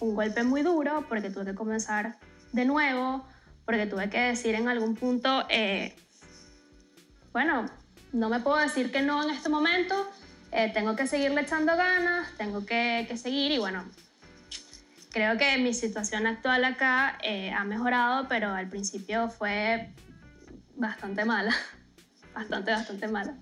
[0.00, 2.18] un golpe muy duro porque tuve que comenzar
[2.52, 3.26] de nuevo,
[3.64, 5.94] porque tuve que decir en algún punto, eh,
[7.32, 7.66] bueno,
[8.12, 9.94] no me puedo decir que no en este momento,
[10.54, 13.84] eh, tengo que seguirle echando ganas, tengo que, que seguir y bueno,
[15.10, 19.90] creo que mi situación actual acá eh, ha mejorado, pero al principio fue
[20.76, 21.54] bastante mala,
[22.34, 23.36] bastante, bastante mala.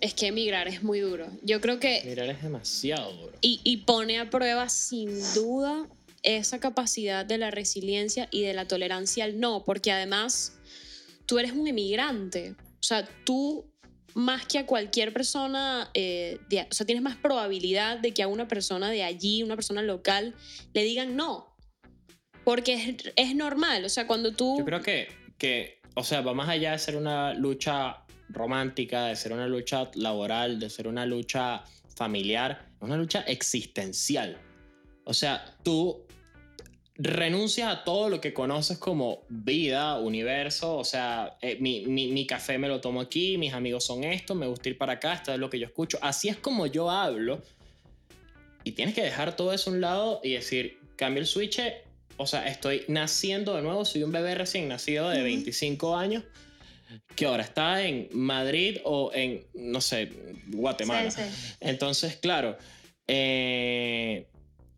[0.00, 1.28] Es que emigrar es muy duro.
[1.42, 3.32] Yo creo que Mirar es demasiado duro.
[3.42, 5.86] y, y pone a prueba sin duda
[6.22, 10.54] esa capacidad de la resiliencia y de la tolerancia al no, porque además
[11.26, 13.66] tú eres un emigrante, o sea, tú
[14.14, 18.28] más que a cualquier persona, eh, de- o sea, tienes más probabilidad de que a
[18.28, 20.34] una persona de allí, una persona local,
[20.72, 21.54] le digan no,
[22.44, 24.56] porque es, es normal, o sea, cuando tú...
[24.58, 29.16] Yo creo que, que, o sea, va más allá de ser una lucha romántica, de
[29.16, 31.64] ser una lucha laboral, de ser una lucha
[31.96, 34.38] familiar, es una lucha existencial.
[35.04, 36.06] O sea, tú
[36.96, 42.26] renuncias a todo lo que conoces como vida, universo, o sea, eh, mi, mi- mi
[42.26, 45.32] café me lo tomo aquí, mis amigos son esto, me gusta ir para acá, esto
[45.32, 45.98] es lo que yo escucho.
[46.02, 47.42] Así es como yo hablo.
[48.62, 51.60] Y tienes que dejar todo eso a un lado y decir, cambio el switch,
[52.16, 55.24] o sea, estoy naciendo de nuevo, soy un bebé recién nacido de Ujú.
[55.24, 56.22] 25 años
[57.16, 60.12] que ahora está en Madrid o en, no sé,
[60.46, 61.10] Guatemala.
[61.10, 61.54] Sí, sí.
[61.60, 62.56] Entonces, claro,
[63.08, 64.26] eh,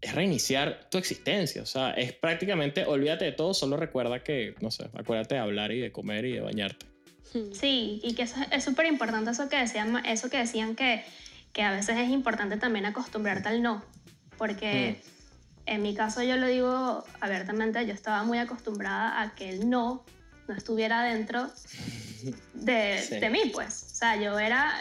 [0.00, 1.62] es reiniciar tu existencia.
[1.62, 5.72] O sea, es prácticamente, olvídate de todo, solo recuerda que, no sé, acuérdate de hablar
[5.72, 6.86] y de comer y de bañarte.
[7.34, 7.52] Hmm.
[7.52, 11.04] Sí, y que eso es súper importante eso que decían, eso que decían que,
[11.52, 13.84] que a veces es importante también acostumbrarte al no,
[14.38, 15.00] porque
[15.66, 20.04] en mi caso yo lo digo abiertamente, yo estaba muy acostumbrada a que el no
[20.48, 21.48] no estuviera dentro
[22.54, 23.18] de, Sí.
[23.18, 23.82] de mí, pues.
[23.92, 24.72] O sea, yo era,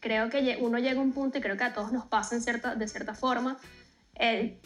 [0.00, 2.42] creo que uno llega a un punto y creo que a todos nos pasa en
[2.42, 3.58] cierta, de cierta forma,
[4.14, 4.58] eh,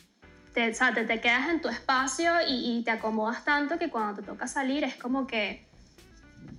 [0.53, 3.91] te, o sea, te, te quedas en tu espacio y, y te acomodas tanto que
[3.91, 5.67] cuando te toca salir es como que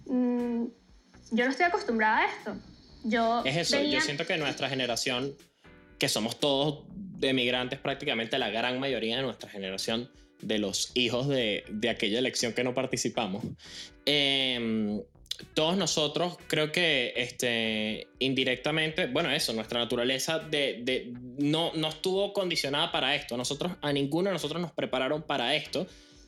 [0.05, 0.65] mm,
[1.31, 2.55] yo no estoy acostumbrada a esto.
[3.03, 5.33] Yo Es eso, yo siento que nuestra generación,
[5.97, 10.09] que somos todos de migrantes prácticamente, la gran mayoría de nuestra generación,
[10.41, 13.43] de los hijos de, de aquella elección que no participamos,
[14.05, 15.01] eh,
[15.53, 22.33] todos nosotros creo que este, indirectamente, bueno, eso, nuestra naturaleza de, de- no, no estuvo
[22.33, 23.37] condicionada para esto.
[23.37, 25.85] Nosotros, a ninguno de nosotros nos prepararon para esto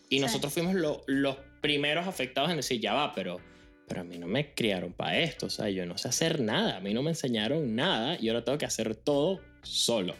[0.09, 0.21] y Sí.
[0.21, 3.39] nosotros fuimos lo- los primeros afectados en decir, ya va, pero
[3.88, 6.77] pero a mí no me criaron para esto, o sea, yo no sé hacer nada,
[6.77, 10.13] a mí no me enseñaron nada y ahora tengo que hacer todo solo,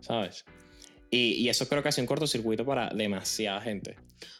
[0.00, 0.44] ¿sabes?
[1.08, 3.94] Y, y eso creo que ha sido un cortocircuito para demasiada gente.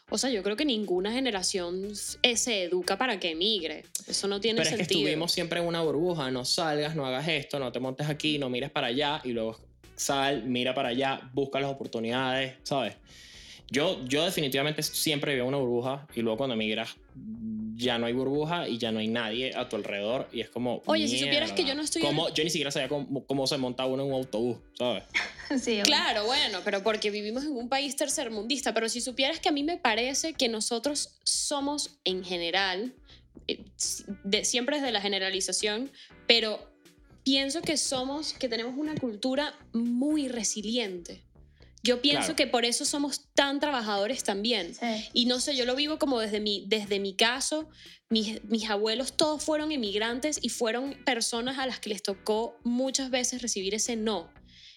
[0.09, 3.85] O sea, yo creo que ninguna generación se educa para que emigre.
[4.07, 5.01] Eso no tiene Pero es que sentido.
[5.01, 8.49] estuvimos siempre en una burbuja, no salgas, no hagas esto, no te montes aquí, no
[8.49, 9.59] mires para allá y luego
[9.95, 12.95] sal, mira para allá, busca las oportunidades, ¿sabes?
[13.71, 16.95] Yo, yo definitivamente siempre viví en una burbuja y luego cuando emigras
[17.79, 20.83] ya no hay burbuja y ya no hay nadie a tu alrededor y es como...
[20.85, 23.57] Oye, si supieras que yo no estoy Como, Yo ni siquiera sabía cómo, cómo se
[23.57, 25.03] monta uno en un autobús, ¿sabes?
[25.63, 25.79] Sí.
[25.83, 28.71] Claro, bueno, pero porque vivimos en un país tercermundista.
[28.71, 32.93] Pero si supieras que a mí me parece que nosotros somos en general,
[33.47, 33.63] eh,
[34.25, 35.89] de, siempre desde la generalización,
[36.27, 36.59] pero
[37.23, 41.23] pienso que somos, que tenemos una cultura muy resiliente.
[41.83, 42.35] Yo pienso Claro.
[42.35, 44.73] que por eso somos tan trabajadores también.
[44.75, 45.07] Sí.
[45.13, 47.69] Y no sé, yo lo vivo como desde mi, desde mi caso.
[48.09, 53.11] Mis, mis abuelos todos fueron inmigrantes y fueron personas a las que les tocó muchas
[53.11, 54.29] veces recibir ese no.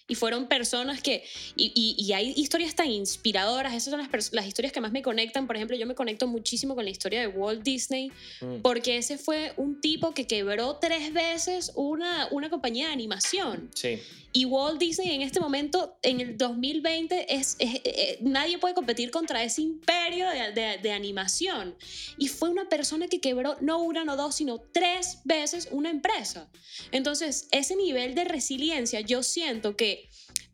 [0.05, 1.23] Y fueron personas que,
[1.55, 5.01] y, y- y hay historias tan inspiradoras, esas son las, las historias que más me
[5.01, 5.47] conectan.
[5.47, 8.11] Por ejemplo, yo me conecto muchísimo con la historia de Walt Disney,
[8.41, 8.57] Mm.
[8.61, 13.69] porque ese fue un tipo que quebró tres veces una, una compañía de animación.
[13.73, 13.97] Sí.
[14.35, 19.09] Y Walt Disney en este momento, en el 2020, es, es- eh, nadie puede competir
[19.11, 21.75] contra ese imperio de, de- de animación.
[22.17, 26.49] Y fue una persona que quebró no una, no dos, sino tres veces una empresa.
[26.91, 29.92] Entonces, ese nivel de resiliencia, yo siento que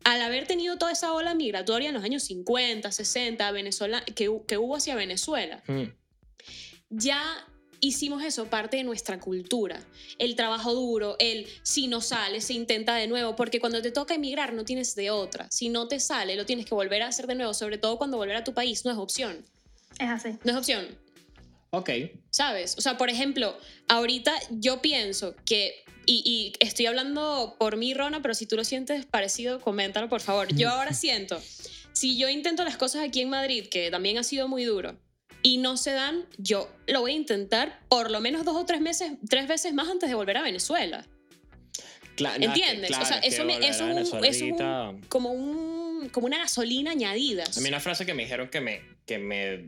[0.04, 4.44] al haber tenido toda esa ola migratoria en los años 50, 60, Venezuela, que, hu-
[4.46, 5.84] que hubo hacia Venezuela, Mm.
[6.90, 7.22] ya
[7.82, 9.80] hicimos eso parte de nuestra cultura.
[10.18, 14.14] El trabajo duro, el si no sale, se intenta de nuevo, porque cuando te toca
[14.14, 15.50] emigrar no tienes de otra.
[15.50, 18.16] Si no te sale, lo tienes que volver a hacer de nuevo, sobre todo cuando
[18.18, 19.44] volver a tu país no es opción.
[19.98, 20.30] Es así.
[20.44, 20.86] No es opción.
[21.70, 21.90] Ok.
[22.30, 22.76] ¿Sabes?
[22.78, 23.56] O sea, por ejemplo,
[23.88, 28.64] ahorita yo pienso que, y, y estoy hablando por mí, Rona, pero si tú lo
[28.64, 30.52] sientes parecido, coméntalo, por favor.
[30.54, 31.40] Yo ahora siento,
[31.92, 34.98] si yo intento las cosas aquí en Madrid, que también ha sido muy duro,
[35.42, 38.80] y no se dan, yo lo voy a intentar por lo menos dos o tres
[38.80, 41.06] meses, tres veces más antes de volver a Venezuela.
[42.16, 42.88] Cla- no, es que- ¿Entiendes?
[42.88, 46.38] claro, o sea, eso, me- eso es, un- eso es un- como, un, como una
[46.38, 47.44] gasolina añadida.
[47.56, 49.64] A mí una frase que me dijeron que me, que me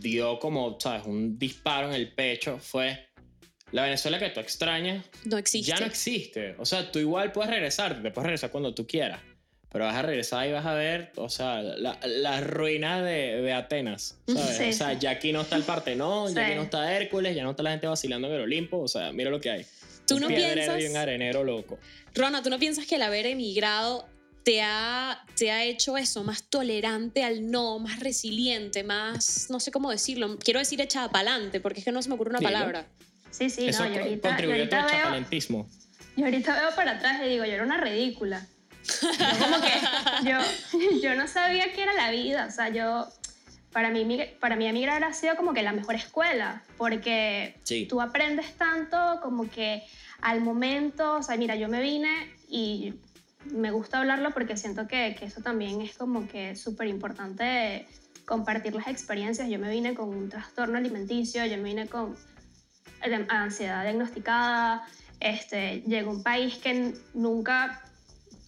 [0.00, 1.04] dio como, ¿sabes?
[1.06, 3.06] Un disparo en el pecho fue,
[3.72, 5.70] la Venezuela que tú extrañas No existe.
[5.70, 6.54] ya no existe.
[6.58, 9.20] O sea, tú igual puedes regresar, te puedes regresar cuando tú quieras.
[9.70, 13.52] Pero vas a regresar y vas a ver, o sea, la- las ruinas de, de
[13.52, 14.56] Atenas, ¿sabes?
[14.56, 14.96] Sí, o sea, sí.
[15.00, 17.72] ya aquí no está el Partenón, ya aquí no está Hércules, ya no está la
[17.72, 19.66] gente vacilando en el Olimpo, o sea, mira lo que hay.
[20.06, 21.78] ¿Tú un no piensas- y un arenero loco.
[22.14, 24.08] Rona, ¿tú no piensas que el haber emigrado
[24.44, 29.70] te ha, te ha hecho eso, más tolerante al no, más resiliente, más, no sé
[29.70, 32.38] cómo decirlo, quiero decir echada para adelante, porque es que no se me ocurre una
[32.38, 32.52] Dilo.
[32.52, 32.86] palabra.
[33.30, 35.68] Sí, sí, Eso no, yo co- ahorita, yo contribuyó a tu ahorita veo, chapalentismo.
[36.16, 38.46] yo ahorita veo para atrás y digo, yo era una ridícula.
[39.18, 39.70] Yo como que,
[40.30, 40.38] yo,
[41.02, 43.06] yo no sabía qué era la vida, o sea, yo,
[43.72, 47.84] para mí, para mí emigrar ha sido como que la mejor escuela, porque Sí.
[47.86, 49.82] tú aprendes tanto como que
[50.22, 52.94] al momento, o sea, mira, yo me vine y
[53.52, 57.86] me gusta hablarlo porque siento que, que eso también es como que súper importante
[58.26, 59.48] compartir las experiencias.
[59.48, 62.16] Yo me vine con un trastorno alimenticio, yo me vine con
[63.28, 64.86] ansiedad diagnosticada,
[65.20, 67.82] este, llegué a un país que nunca,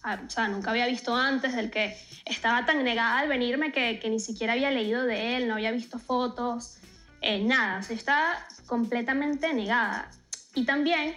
[0.03, 4.09] o sea, nunca había visto antes, del que estaba tan negada al venirme que, que
[4.09, 6.77] ni siquiera había leído de él, no había visto fotos,
[7.21, 10.11] eh, nada, o sea, estaba completamente negada.
[10.53, 11.15] Y también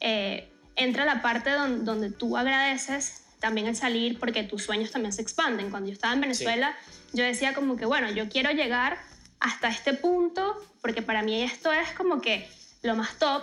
[0.00, 5.12] eh, entra la parte don- donde tú agradeces también el salir porque tus sueños también
[5.12, 5.70] se expanden.
[5.70, 6.76] Cuando yo estaba en Venezuela,
[7.12, 8.98] yo decía como que, bueno, yo quiero llegar
[9.38, 12.48] hasta este punto porque para mí esto es como que
[12.82, 13.42] lo más top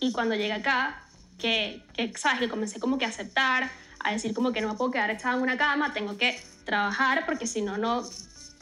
[0.00, 1.02] y cuando llegué acá,
[1.38, 4.74] que, que, sabes, que comencé como que a aceptar, a decir como que no me
[4.74, 8.02] puedo quedar echada en una cama, tengo que trabajar porque si no, no,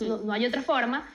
[0.00, 1.08] no, no hay otra forma.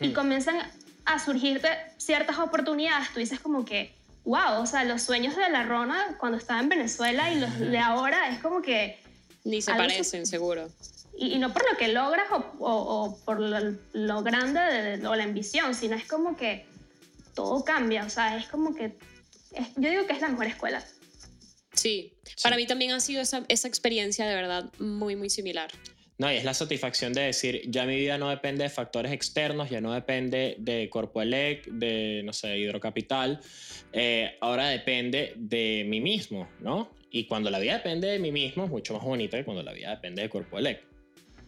[0.00, 0.12] Y Hmm.
[0.14, 0.56] comienzan
[1.04, 5.64] a surgirte ciertas oportunidades, tú dices como que, wow, o sea, los sueños de la
[5.64, 8.98] Rona cuando estaba en Venezuela y los de ahora es como que,
[9.48, 10.68] Ni se parecen, seguro.
[11.16, 13.58] y, y no por lo que logras o, o- o por lo,
[13.92, 16.66] lo grande de, o la ambición, sino es como que
[17.34, 18.96] todo cambia, o sea, es como que,
[19.52, 20.84] es- yo digo que es la mejor escuela.
[21.72, 22.12] Sí.
[22.42, 25.70] Para mí también ha sido esa, esa experiencia de verdad muy, muy similar.
[26.18, 29.70] No, y es la satisfacción de decir, ya mi vida no depende de factores externos,
[29.70, 33.40] ya no depende de Corpoelec, de, no sé, Hidrocapital,
[33.92, 36.90] eh, ahora depende de mí mismo, ¿no?
[37.10, 39.72] Y cuando la vida depende de mí mismo es mucho más bonita que cuando la
[39.72, 40.82] vida depende de Corpoelec,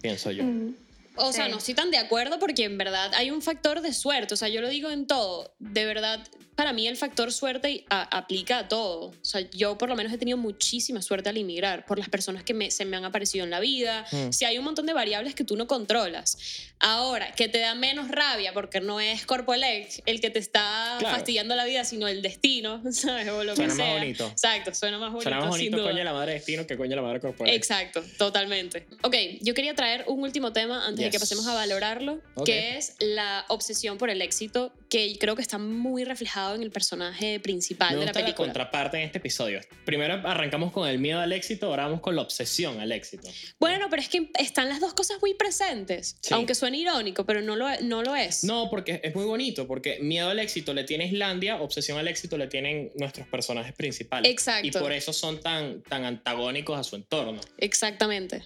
[0.00, 0.44] pienso yo.
[0.44, 0.74] Mm.
[1.16, 1.50] O sea, Sí.
[1.50, 4.34] no estoy tan de acuerdo porque en verdad hay un factor de suerte.
[4.34, 5.54] O sea, yo lo digo en todo.
[5.58, 6.20] De verdad,
[6.54, 9.06] para mí el factor suerte a- aplica a todo.
[9.08, 12.44] O sea, yo por lo menos he tenido muchísima suerte al inmigrar por las personas
[12.44, 14.04] que me- se me han aparecido en la vida.
[14.12, 14.30] Mm.
[14.32, 16.36] Si hay un montón de variables que tú no controlas.
[16.78, 21.14] Ahora, que te da menos rabia porque no es Corpoelec el que te está Claro.
[21.16, 23.28] fastidiando la vida, sino el destino, ¿sabes?
[23.28, 23.98] O lo Suena que más sea.
[23.98, 24.26] bonito.
[24.28, 25.22] Exacto, suena más bonito.
[25.30, 25.90] Suena más sin bonito duda.
[25.92, 27.54] coño la madre destino que coño la madre Corpoelec.
[27.56, 28.86] Exacto, totalmente.
[29.02, 31.20] Ok, yo quería traer un último tema antes de que Yes.
[31.20, 36.04] pasemos a valorarlo, que es la obsesión por el éxito, que creo que está muy
[36.04, 38.46] reflejado en el personaje principal Me de la gusta la película.
[38.48, 39.60] contraparte en este episodio.
[39.84, 43.28] Primero arrancamos con el miedo al éxito, ahora vamos con la obsesión al éxito.
[43.58, 46.34] bueno, pero es que están las dos cosas muy presentes, Sí.
[46.34, 48.44] aunque suene irónico, pero no lo, no lo es.
[48.44, 52.36] No, porque es muy bonito, porque miedo al éxito le tiene Islandia, obsesión al éxito
[52.36, 54.30] le tienen nuestros personajes principales.
[54.30, 54.66] Exacto.
[54.66, 57.40] Y por eso son tan, tan antagónicos a su entorno.
[57.58, 58.42] Exactamente.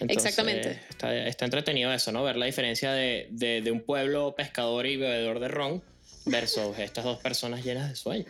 [0.00, 0.80] Entonces, Exactamente.
[0.90, 2.22] Está, está entretenido eso, ¿no?
[2.24, 5.82] Ver la diferencia de, de, de un pueblo pescador y bebedor de ron
[6.26, 8.26] versus estas dos personas llenas de sueños.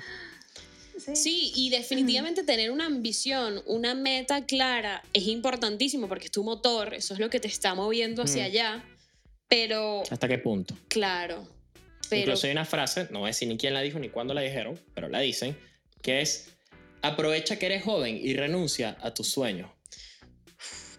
[0.98, 1.16] Sí.
[1.16, 6.94] Sí, y definitivamente tener una ambición, una meta clara es importantísimo porque es tu motor,
[6.94, 8.46] eso es lo que te está moviendo hacia Mm.
[8.46, 8.84] allá.
[9.48, 10.76] Pero, ¿Hasta qué punto?
[10.88, 11.46] claro.
[12.10, 14.34] Pero, Incluso hay una frase, no voy a decir ni quién la dijo ni cuándo
[14.34, 15.56] la dijeron, pero la dicen,
[16.02, 16.50] que es,
[17.00, 19.70] aprovecha que eres joven y renuncia a tus sueños.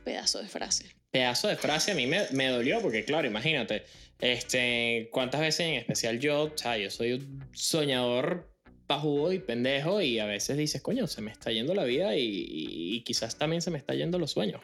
[0.06, 0.86] Pedazo de frase.
[1.12, 3.84] Pedazo de frase a mí me, me dolió porque, claro, imagínate,
[4.20, 8.50] este, cuántas veces en especial yo, o sea, yo soy un soñador
[8.88, 12.46] pajudo y pendejo y a veces dices, coño, se me está yendo la vida y,
[12.48, 14.62] y- quizás también se me está yendo los sueños.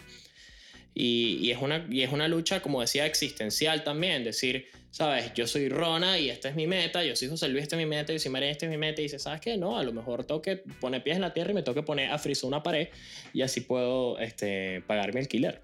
[0.94, 5.48] Y, y es una, y es una lucha, como decía, existencial también, decir, sabes, yo
[5.48, 8.14] soy Rona y esta es mi meta, yo soy José Luis, esta es mi meta,
[8.14, 9.58] yo soy María, esta es mi meta, y dices, ¿sabes qué?
[9.58, 11.84] No, a lo mejor tengo que poner pies en la tierra y me tengo que
[11.84, 12.90] poner a frizar una pared
[13.34, 15.62] y así puedo este, pagar mi alquiler.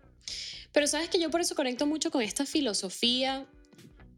[0.72, 3.46] Pero sabes que yo por eso conecto mucho con esta filosofía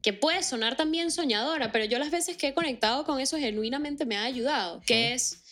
[0.02, 4.06] que puede sonar también soñadora, pero yo las veces que he conectado con eso genuinamente
[4.06, 5.44] me ha ayudado, que es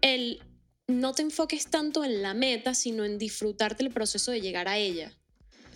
[0.00, 0.40] el
[0.88, 4.78] no te enfoques tanto en la meta, sino en disfrutarte el proceso de llegar a
[4.78, 5.12] ella.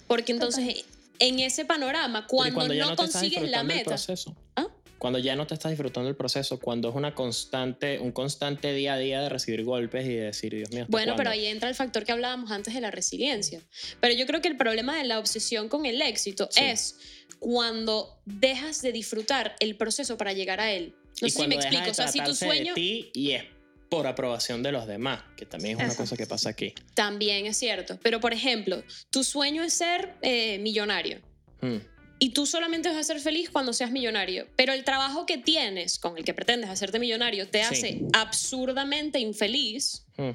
[0.06, 0.84] Porque entonces,
[1.20, 4.36] en ese panorama, cuando, ya no, te estás consigues la meta, proceso.
[4.56, 4.66] ¿Ah?
[4.98, 8.94] Cuando ya no te estás disfrutando el proceso, cuando es una constante, un constante día
[8.94, 11.42] a día de recibir golpes y de decir, Dios mío, ¿hasta Bueno, pero cuándo?".
[11.42, 13.62] ahí entra el factor que hablábamos antes de la resiliencia.
[14.00, 16.60] Pero yo creo que el problema de la obsesión con el éxito Sí.
[16.64, 16.96] es
[17.38, 20.94] cuando dejas de disfrutar el proceso para llegar a él.
[21.22, 21.90] No y sé si cuando me explico.
[21.90, 23.44] O sea, si tu sueño de ti y es
[23.90, 26.72] por aprobación de los demás, que también es una cosa que pasa aquí.
[26.94, 27.98] también es cierto.
[28.02, 31.20] Pero, por ejemplo, tu sueño es ser eh, millonario.
[31.60, 31.76] Mm,
[32.22, 34.46] Y tú solamente vas a ser feliz cuando seas millonario.
[34.54, 37.74] Pero el trabajo que tienes con el que pretendes hacerte millonario te Sí.
[37.74, 40.04] hace absurdamente infeliz.
[40.16, 40.30] mm.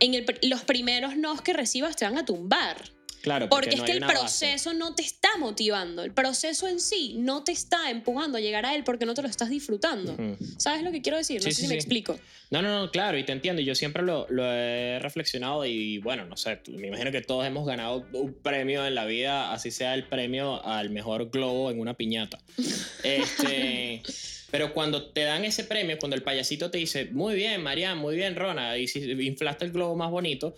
[0.00, 2.90] En el los primeros nos que recibas te van a tumbar.
[3.22, 4.46] Claro, Porque, porque, es no que hay el una base.
[4.46, 6.02] proceso no te está motivando.
[6.04, 9.22] El proceso en sí no te está empujando a llegar a él porque no te
[9.22, 10.12] lo estás disfrutando.
[10.12, 10.36] Ujú.
[10.56, 11.36] ¿Sabes lo que quiero decir?
[11.40, 12.18] No Sí, sé sí, si me explico.
[12.50, 13.60] No, no, no, claro, y te entiendo.
[13.60, 17.46] y Yo siempre lo, lo he reflexionado y bueno, no sé, me imagino que todos
[17.46, 21.80] hemos ganado un premio en la vida, así sea el premio al mejor globo en
[21.80, 22.38] una piñata.
[23.04, 24.02] Este,
[24.50, 28.16] pero cuando te dan ese premio, cuando el payasito te dice, muy bien, Marian, muy
[28.16, 30.54] bien, Rona, y si inflaste el globo más bonito,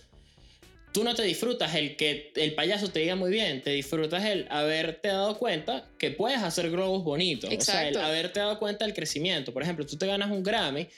[0.92, 4.46] tú no te disfrutas el que el payaso te diga muy bien, te disfrutas el
[4.50, 7.48] haberte dado cuenta que puedes hacer globos bonitos.
[7.48, 8.06] O sea, el Exacto.
[8.06, 9.52] haberte dado cuenta del crecimiento.
[9.52, 10.88] Por ejemplo, tú te ganas un Grammy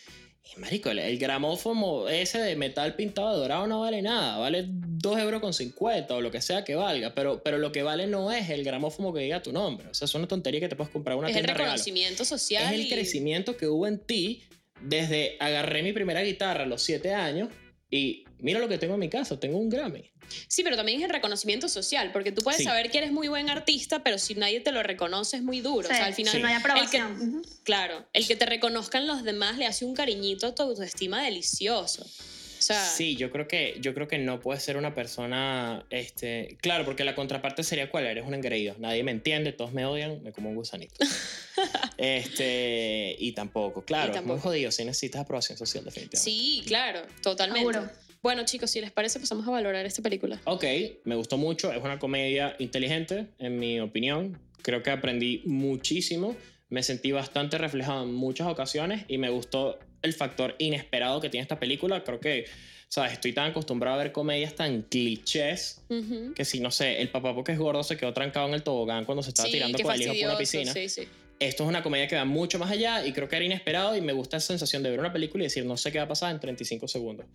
[0.45, 4.39] y, marico, el, el gramófono ese de metal pintado de dorado no vale nada.
[4.39, 7.15] Vale 2 euros con 50 o lo que sea que valga.
[7.15, 9.89] Pero, pero lo que vale no es el gramófono que diga tu nombre.
[9.89, 11.73] O sea, es una tontería que te puedes comprar una es el tienda de regalo.
[11.73, 12.75] reconocimiento social.
[12.75, 14.43] Es el crecimiento que hubo en ti
[14.81, 17.49] desde agarré mi primera guitarra a los 7 años
[17.89, 20.11] y mira lo que tengo en mi casa, tengo un Grammy.
[20.49, 22.65] Sí, pero también es el reconocimiento social, porque tú puedes Sí.
[22.65, 25.89] saber que eres muy buen artista, pero si nadie te lo reconoce es muy duro.
[25.89, 27.13] o sea, al final, si no hay el que- aprobación.
[27.39, 27.43] Ujú.
[27.65, 32.03] claro, el que te reconozcan los demás le hace un cariñito a tu autoestima delicioso.
[32.05, 36.57] O sea, Sí, yo creo que yo creo que no puedes ser una persona este,
[36.61, 38.77] claro, porque la contraparte sería cuál, eres un engreído.
[38.79, 40.95] Nadie me entiende, todos me odian, me como un gusanito.
[41.99, 44.35] este, y tampoco, claro, Y es tampoco.
[44.37, 46.19] muy jodido, si necesitas aprobación social definitivamente.
[46.31, 47.73] sí, claro, totalmente.
[47.73, 47.91] Seguro.
[48.23, 50.41] Bueno, chicos, si les parece, pasamos a valorar esta película.
[50.45, 50.65] Ok,
[51.05, 54.39] me gustó mucho, es una comedia inteligente, en mi opinión.
[54.63, 56.37] Creo que aprendí muchísimo,
[56.69, 61.43] me sentí bastante reflejado en muchas ocasiones y me gustó el factor inesperado que tiene
[61.43, 62.05] esta película.
[62.05, 62.45] Creo que,
[62.89, 66.33] sabes, estoy tan acostumbrado a ver comedias tan clichés Ujú.
[66.33, 69.05] que si, no sé, el papá porque es gordo se quedó trancado en el tobogán
[69.05, 70.73] cuando se estaba Sí, tirando con el hijo por una piscina.
[70.73, 71.09] Sí, sí.
[71.49, 74.01] Esto es una comedia que va mucho más allá y creo que era inesperado y
[74.01, 76.09] me gusta esa sensación de ver una película y decir no sé qué va a
[76.09, 77.27] pasar en 35 segundos.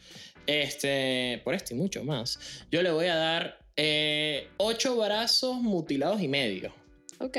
[0.45, 2.39] Este, por esto y mucho más.
[2.71, 6.73] Yo le voy a dar eh, ocho brazos mutilados y medio.
[7.19, 7.37] Ok,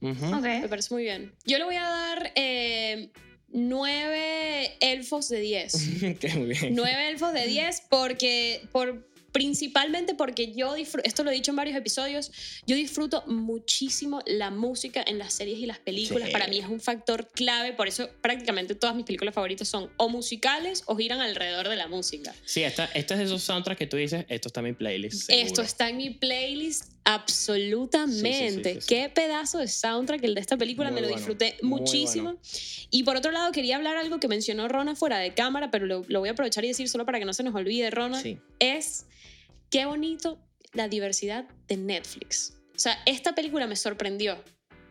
[0.00, 0.26] Ujú.
[0.36, 0.42] Ok.
[0.42, 1.32] me parece muy bien.
[1.44, 3.10] Yo le voy a dar eh,
[3.48, 5.72] nueve elfos de 10.
[6.20, 6.74] Qué muy bien.
[6.74, 11.56] Nueve elfos de 10 porque, por, principalmente porque yo disfruto, esto lo he dicho en
[11.56, 12.32] varios episodios,
[12.66, 16.28] yo disfruto muchísimo la música en las series y las películas.
[16.28, 16.32] Sí.
[16.32, 20.08] Para mí es un factor clave, por eso prácticamente todas mis películas favoritas son o
[20.08, 22.34] musicales o giran alrededor de la música.
[22.46, 25.28] Sí, esta, esta es de esos soundtracks que tú dices, esto está en mi playlist.
[25.28, 28.76] Esto está en mi playlist absolutamente.
[28.76, 28.86] Sí, sí.
[28.88, 32.38] Qué pedazo de soundtrack el de esta película, Muy me lo bueno, disfruté muy muchísimo.
[32.90, 36.04] Y por otro lado, quería hablar algo que mencionó Rona fuera de cámara, pero lo,
[36.08, 38.22] lo voy a aprovechar y decir solo para que no se nos olvide, Rona.
[38.22, 38.38] Sí.
[38.60, 39.04] Es
[39.70, 40.38] qué bonito
[40.72, 42.54] la diversidad de Netflix.
[42.74, 44.36] O sea, esta película me sorprendió.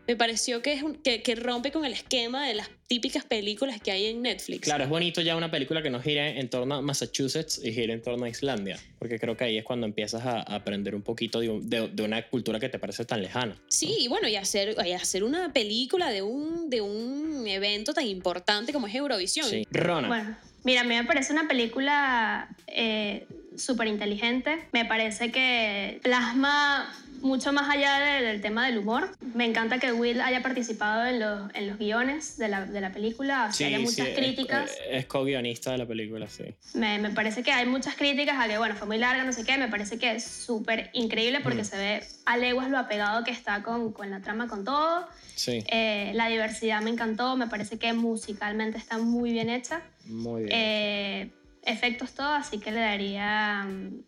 [0.08, 3.80] Me pareció que, es un- que, que rompe con el esquema de las típicas películas
[3.80, 4.60] que hay en Netflix.
[4.62, 7.92] Claro, es bonito ya una película que no gire en torno a Massachusetts y gire
[7.92, 11.02] en torno a Islandia, porque creo que ahí es cuando empiezas a a aprender un
[11.02, 13.60] poquito de, un- de- de una cultura que te parece tan lejana.
[13.68, 18.06] Sí, y bueno, y hacer, y hacer una película de un, de un evento tan
[18.06, 19.48] importante como es Eurovisión.
[19.48, 19.66] Sí.
[19.72, 23.26] Rona, Bueno, Mira, a mí me parece una película eh,
[23.58, 24.58] súper inteligente.
[24.72, 26.92] Me parece que plasma
[27.22, 29.10] mucho más allá de- del tema del humor.
[29.34, 32.92] Me encanta que Will haya participado en los, en los guiones de la, de la
[32.92, 33.46] película.
[33.50, 34.70] O sea, hay muchas críticas.
[34.90, 36.44] Es, co-guionista de la película, sí.
[36.74, 39.44] Me, me parece que hay muchas críticas a que, bueno, fue muy larga, no sé
[39.44, 39.56] qué.
[39.58, 41.64] Me parece que es súper increíble porque Mm.
[41.64, 45.08] se ve a leguas lo apegado que está con, con la trama, con todo.
[45.34, 47.36] Sí, Eh, la diversidad me encantó.
[47.36, 49.80] Me parece que musicalmente está muy bien hecha.
[50.06, 50.52] muy bien.
[50.54, 51.30] Eh,
[51.66, 54.04] efectos todo, así que le daría mm,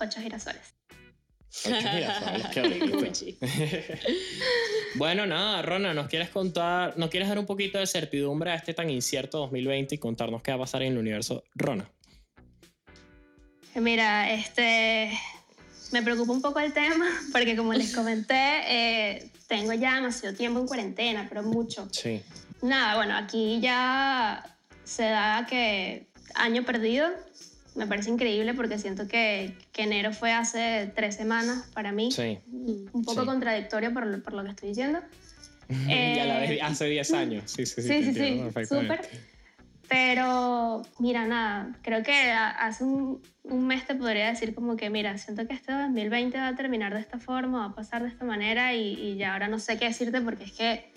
[0.00, 0.74] ocho girasoles.
[1.64, 3.26] Ocho girasoles, qué bonito.
[4.96, 8.74] Bueno, nada, Rona, ¿nos quieres contar, nos quieres dar un poquito de certidumbre a este
[8.74, 11.88] tan incierto 2020 y contarnos qué va a pasar en el universo Rona?
[13.74, 15.10] Mira, este,
[15.92, 20.60] me preocupa un poco el tema porque como les comenté, eh, tengo ya demasiado tiempo
[20.60, 21.88] en cuarentena, pero mucho.
[21.92, 22.22] Sí.
[22.62, 24.55] Nada, bueno, aquí ya
[24.86, 27.08] se da que año perdido.
[27.74, 32.10] Me parece increíble porque siento que, que enero fue hace tres semanas para mí.
[32.10, 32.38] Sí.
[32.50, 33.26] Un poco Sí.
[33.26, 35.00] contradictorio por, lo- por lo que estoy diciendo.
[35.68, 37.44] ya la Eh, ves hace 10 años.
[37.50, 37.88] Sí, sí, sí.
[37.88, 39.00] Sí, sí, sí, súper.
[39.88, 45.16] Pero, mira, nada, creo que hace un, un mes te podría decir como que, mira,
[45.16, 48.24] siento que este 2020 va a terminar de esta forma, va a pasar de esta
[48.24, 50.90] manera y, y ya ahora no sé qué decirte porque es que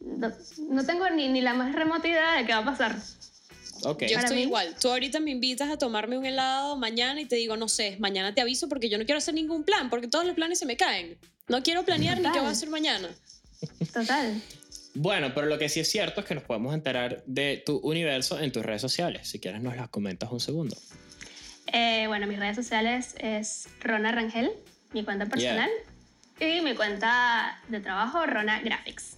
[0.00, 0.32] no,
[0.68, 2.96] no tengo ni, ni la más remota idea de qué va a pasar.
[3.82, 4.02] Ok.
[4.02, 4.74] Yo Para estoy mí- igual.
[4.80, 8.34] Tú ahorita me invitas a tomarme un helado mañana y te digo, no sé, mañana
[8.34, 10.76] te aviso porque yo no quiero hacer ningún plan, porque todos los planes se me
[10.76, 11.18] caen.
[11.48, 12.40] No quiero planear ni qué Total.
[12.42, 13.08] voy a hacer mañana.
[13.92, 14.42] Total.
[14.94, 18.38] Bueno, pero lo que sí es cierto es que nos podemos enterar de tu universo
[18.40, 19.28] en tus redes sociales.
[19.28, 20.76] Si quieres, nos las comentas un segundo.
[21.72, 24.50] Eh, bueno, mis redes sociales es Rona Rangel,
[24.92, 25.70] mi cuenta personal,
[26.40, 29.16] y mi cuenta de trabajo, Rona Graphics,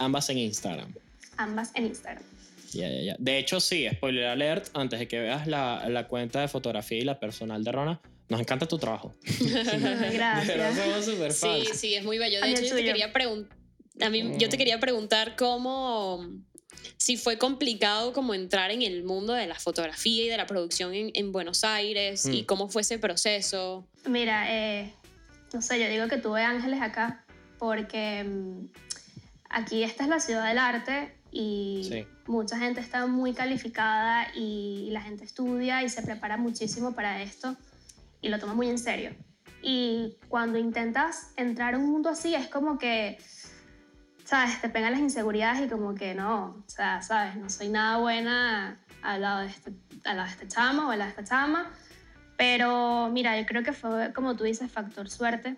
[0.00, 0.92] Ambas en Instagram.
[1.36, 2.22] ambas en Instagram.
[2.72, 3.16] Ya, ya, ya.
[3.18, 7.02] De hecho, sí, spoiler alert, antes de que veas la, la cuenta de fotografía y
[7.04, 9.14] la personal de Rona, nos encanta tu trabajo.
[9.40, 10.76] De verdad, Gracias.
[10.76, 11.78] somos súper Sí, fans.
[11.80, 12.38] sí, es muy bello.
[12.40, 13.56] De Ay, hecho, yo te quería preguntar.
[14.00, 16.26] A mí, yo te quería preguntar cómo.
[16.96, 20.94] Si fue complicado como entrar en el mundo de la fotografía y de la producción
[20.94, 22.46] en, en Buenos Aires y Mm.
[22.46, 23.86] cómo fue ese proceso.
[24.06, 24.92] Mira, eh,
[25.52, 27.24] no sé, yo digo que tuve ángeles acá
[27.58, 28.66] porque mm,
[29.50, 32.06] aquí esta es la ciudad del arte y Sí.
[32.26, 37.56] mucha gente está muy calificada y la gente estudia y se prepara muchísimo para esto
[38.22, 39.14] y lo toma muy en serio.
[39.62, 43.18] Y cuando intentas entrar a un mundo así es como que,
[44.24, 44.60] ¿sabes?
[44.60, 47.36] Te pegan las inseguridades y como que no, o sea, ¿sabes?
[47.36, 49.72] No soy nada buena al lado de este,
[50.04, 51.70] al lado de este chamo o al lado de esta chama.
[52.36, 55.56] Pero mira, yo creo que fue, como tú dices, factor suerte,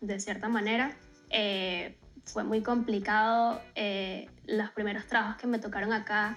[0.00, 0.96] de cierta manera.
[1.30, 1.98] Eh,
[2.32, 3.60] fue muy complicado.
[3.74, 6.36] eh, los primeros trabajos que me tocaron acá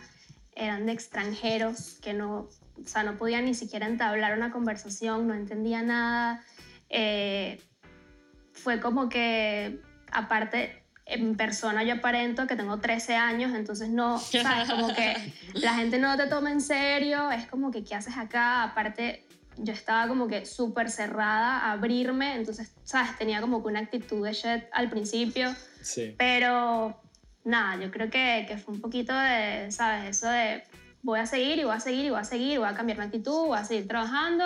[0.56, 2.48] eran de extranjeros que no,
[2.82, 6.44] o sea, no podían ni siquiera entablar una conversación, no entendía nada.
[6.90, 7.62] Eh,
[8.52, 9.82] fue como que,
[10.12, 14.70] aparte, en persona yo aparento que tengo 13 años, entonces no, ¿sabes?
[14.70, 18.64] Como que la gente no te toma en serio, es como que, ¿qué haces acá?
[18.64, 19.26] Aparte,
[19.58, 23.18] yo estaba como que súper cerrada a abrirme, entonces, ¿sabes?
[23.18, 26.16] Tenía como que una actitud de shit al principio, Sí.
[26.18, 27.00] pero
[27.44, 30.18] nada, yo creo que, que fue un poquito de, ¿sabes?
[30.18, 30.64] Eso de
[31.02, 33.06] voy a seguir y voy a seguir y voy a seguir, voy a cambiar mi
[33.06, 34.46] actitud, voy a seguir trabajando,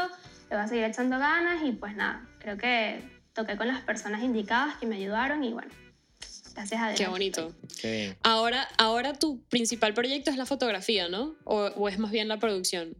[0.50, 3.02] le voy a seguir echando ganas y pues nada, creo que
[3.34, 5.70] toqué con las personas indicadas que me ayudaron y bueno,
[6.56, 7.00] gracias a Dios.
[7.00, 7.54] Qué bonito.
[7.80, 8.18] Qué.
[8.24, 11.36] Ahora, ahora tu principal proyecto es la fotografía, ¿no?
[11.44, 12.96] ¿O, o es más bien la producción?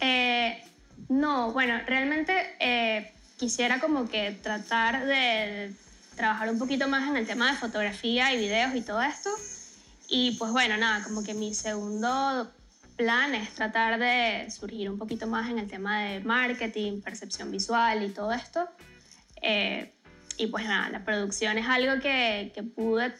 [0.00, 0.62] Eh,
[1.08, 5.72] no, bueno, realmente eh, quisiera como que tratar de
[6.16, 9.30] trabajar un poquito más en el tema de fotografía y videos y todo esto.
[10.08, 12.50] Y pues bueno, nada, como que mi segundo
[12.96, 18.02] plan es tratar de surgir un poquito más en el tema de marketing, percepción visual
[18.02, 18.68] y todo esto.
[19.40, 19.92] Eh,
[20.36, 23.14] y pues nada, la producción es algo que, que pude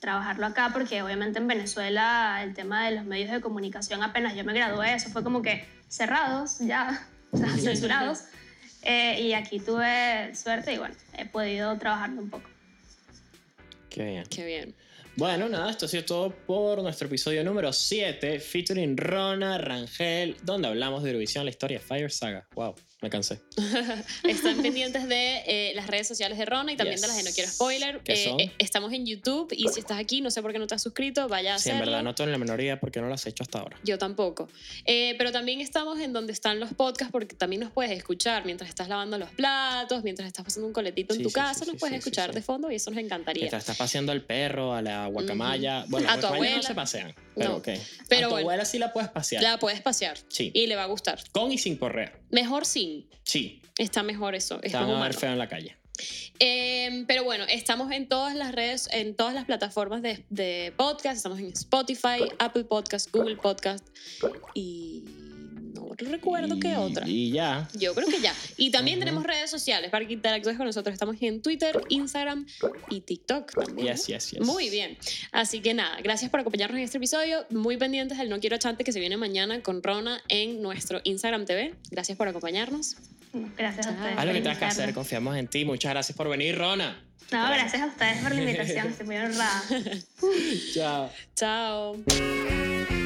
[0.00, 4.44] trabajarlo acá porque obviamente en Venezuela el tema de los medios de comunicación apenas yo
[4.44, 8.24] me gradué, eso fue como que cerrados ya, o sea, censurados.
[8.82, 12.48] Eh, y aquí tuve suerte y bueno, he podido trabajarlo un poco.
[13.90, 14.24] Qué bien.
[14.30, 14.74] Qué bien.
[15.20, 20.68] Bueno, nada, esto ha sido todo por nuestro episodio número 7, featuring Rona Rangel, donde
[20.68, 22.46] hablamos de Eurovisión, la historia de Fire Saga.
[22.54, 23.38] Wow, me cansé.
[24.24, 27.02] Están pendientes de eh, las redes sociales de Rona y también Yes.
[27.02, 28.00] de las de No Quiero Spoiler.
[28.02, 28.40] ¿Qué Eh, son?
[28.40, 30.82] eh, estamos en YouTube y si estás aquí, no sé por qué no te has
[30.82, 33.26] suscrito, vaya a Sí, en verdad no tengo la menor idea porque no lo has
[33.26, 33.76] hecho hasta ahora.
[33.84, 34.48] Yo tampoco.
[34.86, 38.88] Pero también estamos en donde están los podcasts porque también nos puedes escuchar mientras estás
[38.88, 41.78] lavando los platos, mientras estás pasando un coletito en Sí, tu sí, casa, sí, nos
[41.78, 43.42] puedes escuchar de fondo y eso nos encantaría.
[43.42, 45.84] Mientras estás paseando al perro, a la guacamaya.
[45.88, 46.62] Bueno, A tu no abuela.
[46.62, 47.14] se pasean.
[47.34, 47.62] Pero No.
[47.62, 48.36] Pero a tu bueno.
[48.36, 49.42] abuela sí la puedes pasear.
[49.42, 50.18] La puedes pasear.
[50.28, 50.50] Sí.
[50.54, 51.20] Y le va a gustar.
[51.32, 52.12] Con y sin correa.
[52.30, 53.08] Mejor sin.
[53.24, 53.62] Sí.
[53.78, 54.60] Está mejor eso.
[54.62, 55.12] Es van más humano.
[55.14, 55.76] feo en la calle.
[56.38, 61.16] Eh, pero bueno, estamos en todas las redes, en todas las plataformas de, de podcast.
[61.16, 63.86] Estamos en Spotify, Apple Podcast, Google Podcast
[64.54, 65.29] y no
[65.98, 67.08] recuerdo qué Y- otra.
[67.08, 67.68] Y ya.
[67.74, 68.34] Yo creo que ya.
[68.56, 69.04] Y también Ujú.
[69.06, 70.92] tenemos redes sociales para que interactúes con nosotros.
[70.92, 72.46] Estamos en Twitter, Instagram
[72.88, 73.88] y TikTok también.
[73.88, 74.40] Yes, yes, yes.
[74.46, 74.96] Muy bien.
[75.32, 77.44] Así que nada, gracias por acompañarnos en este episodio.
[77.50, 81.44] Muy pendientes del No Quiero Chante que se viene mañana con Rona en nuestro Instagram
[81.44, 81.74] TV.
[81.90, 82.96] Gracias por acompañarnos.
[83.56, 83.98] Gracias a Chao.
[84.00, 84.18] ustedes.
[84.18, 85.64] Haz lo que tengas que hacer, confiamos en ti.
[85.64, 87.04] Muchas gracias por venir, Rona.
[87.30, 88.88] No, gracias a ustedes por la invitación.
[88.88, 89.62] Estoy muy honrada.
[90.74, 91.10] Chao.
[91.36, 92.99] Chao.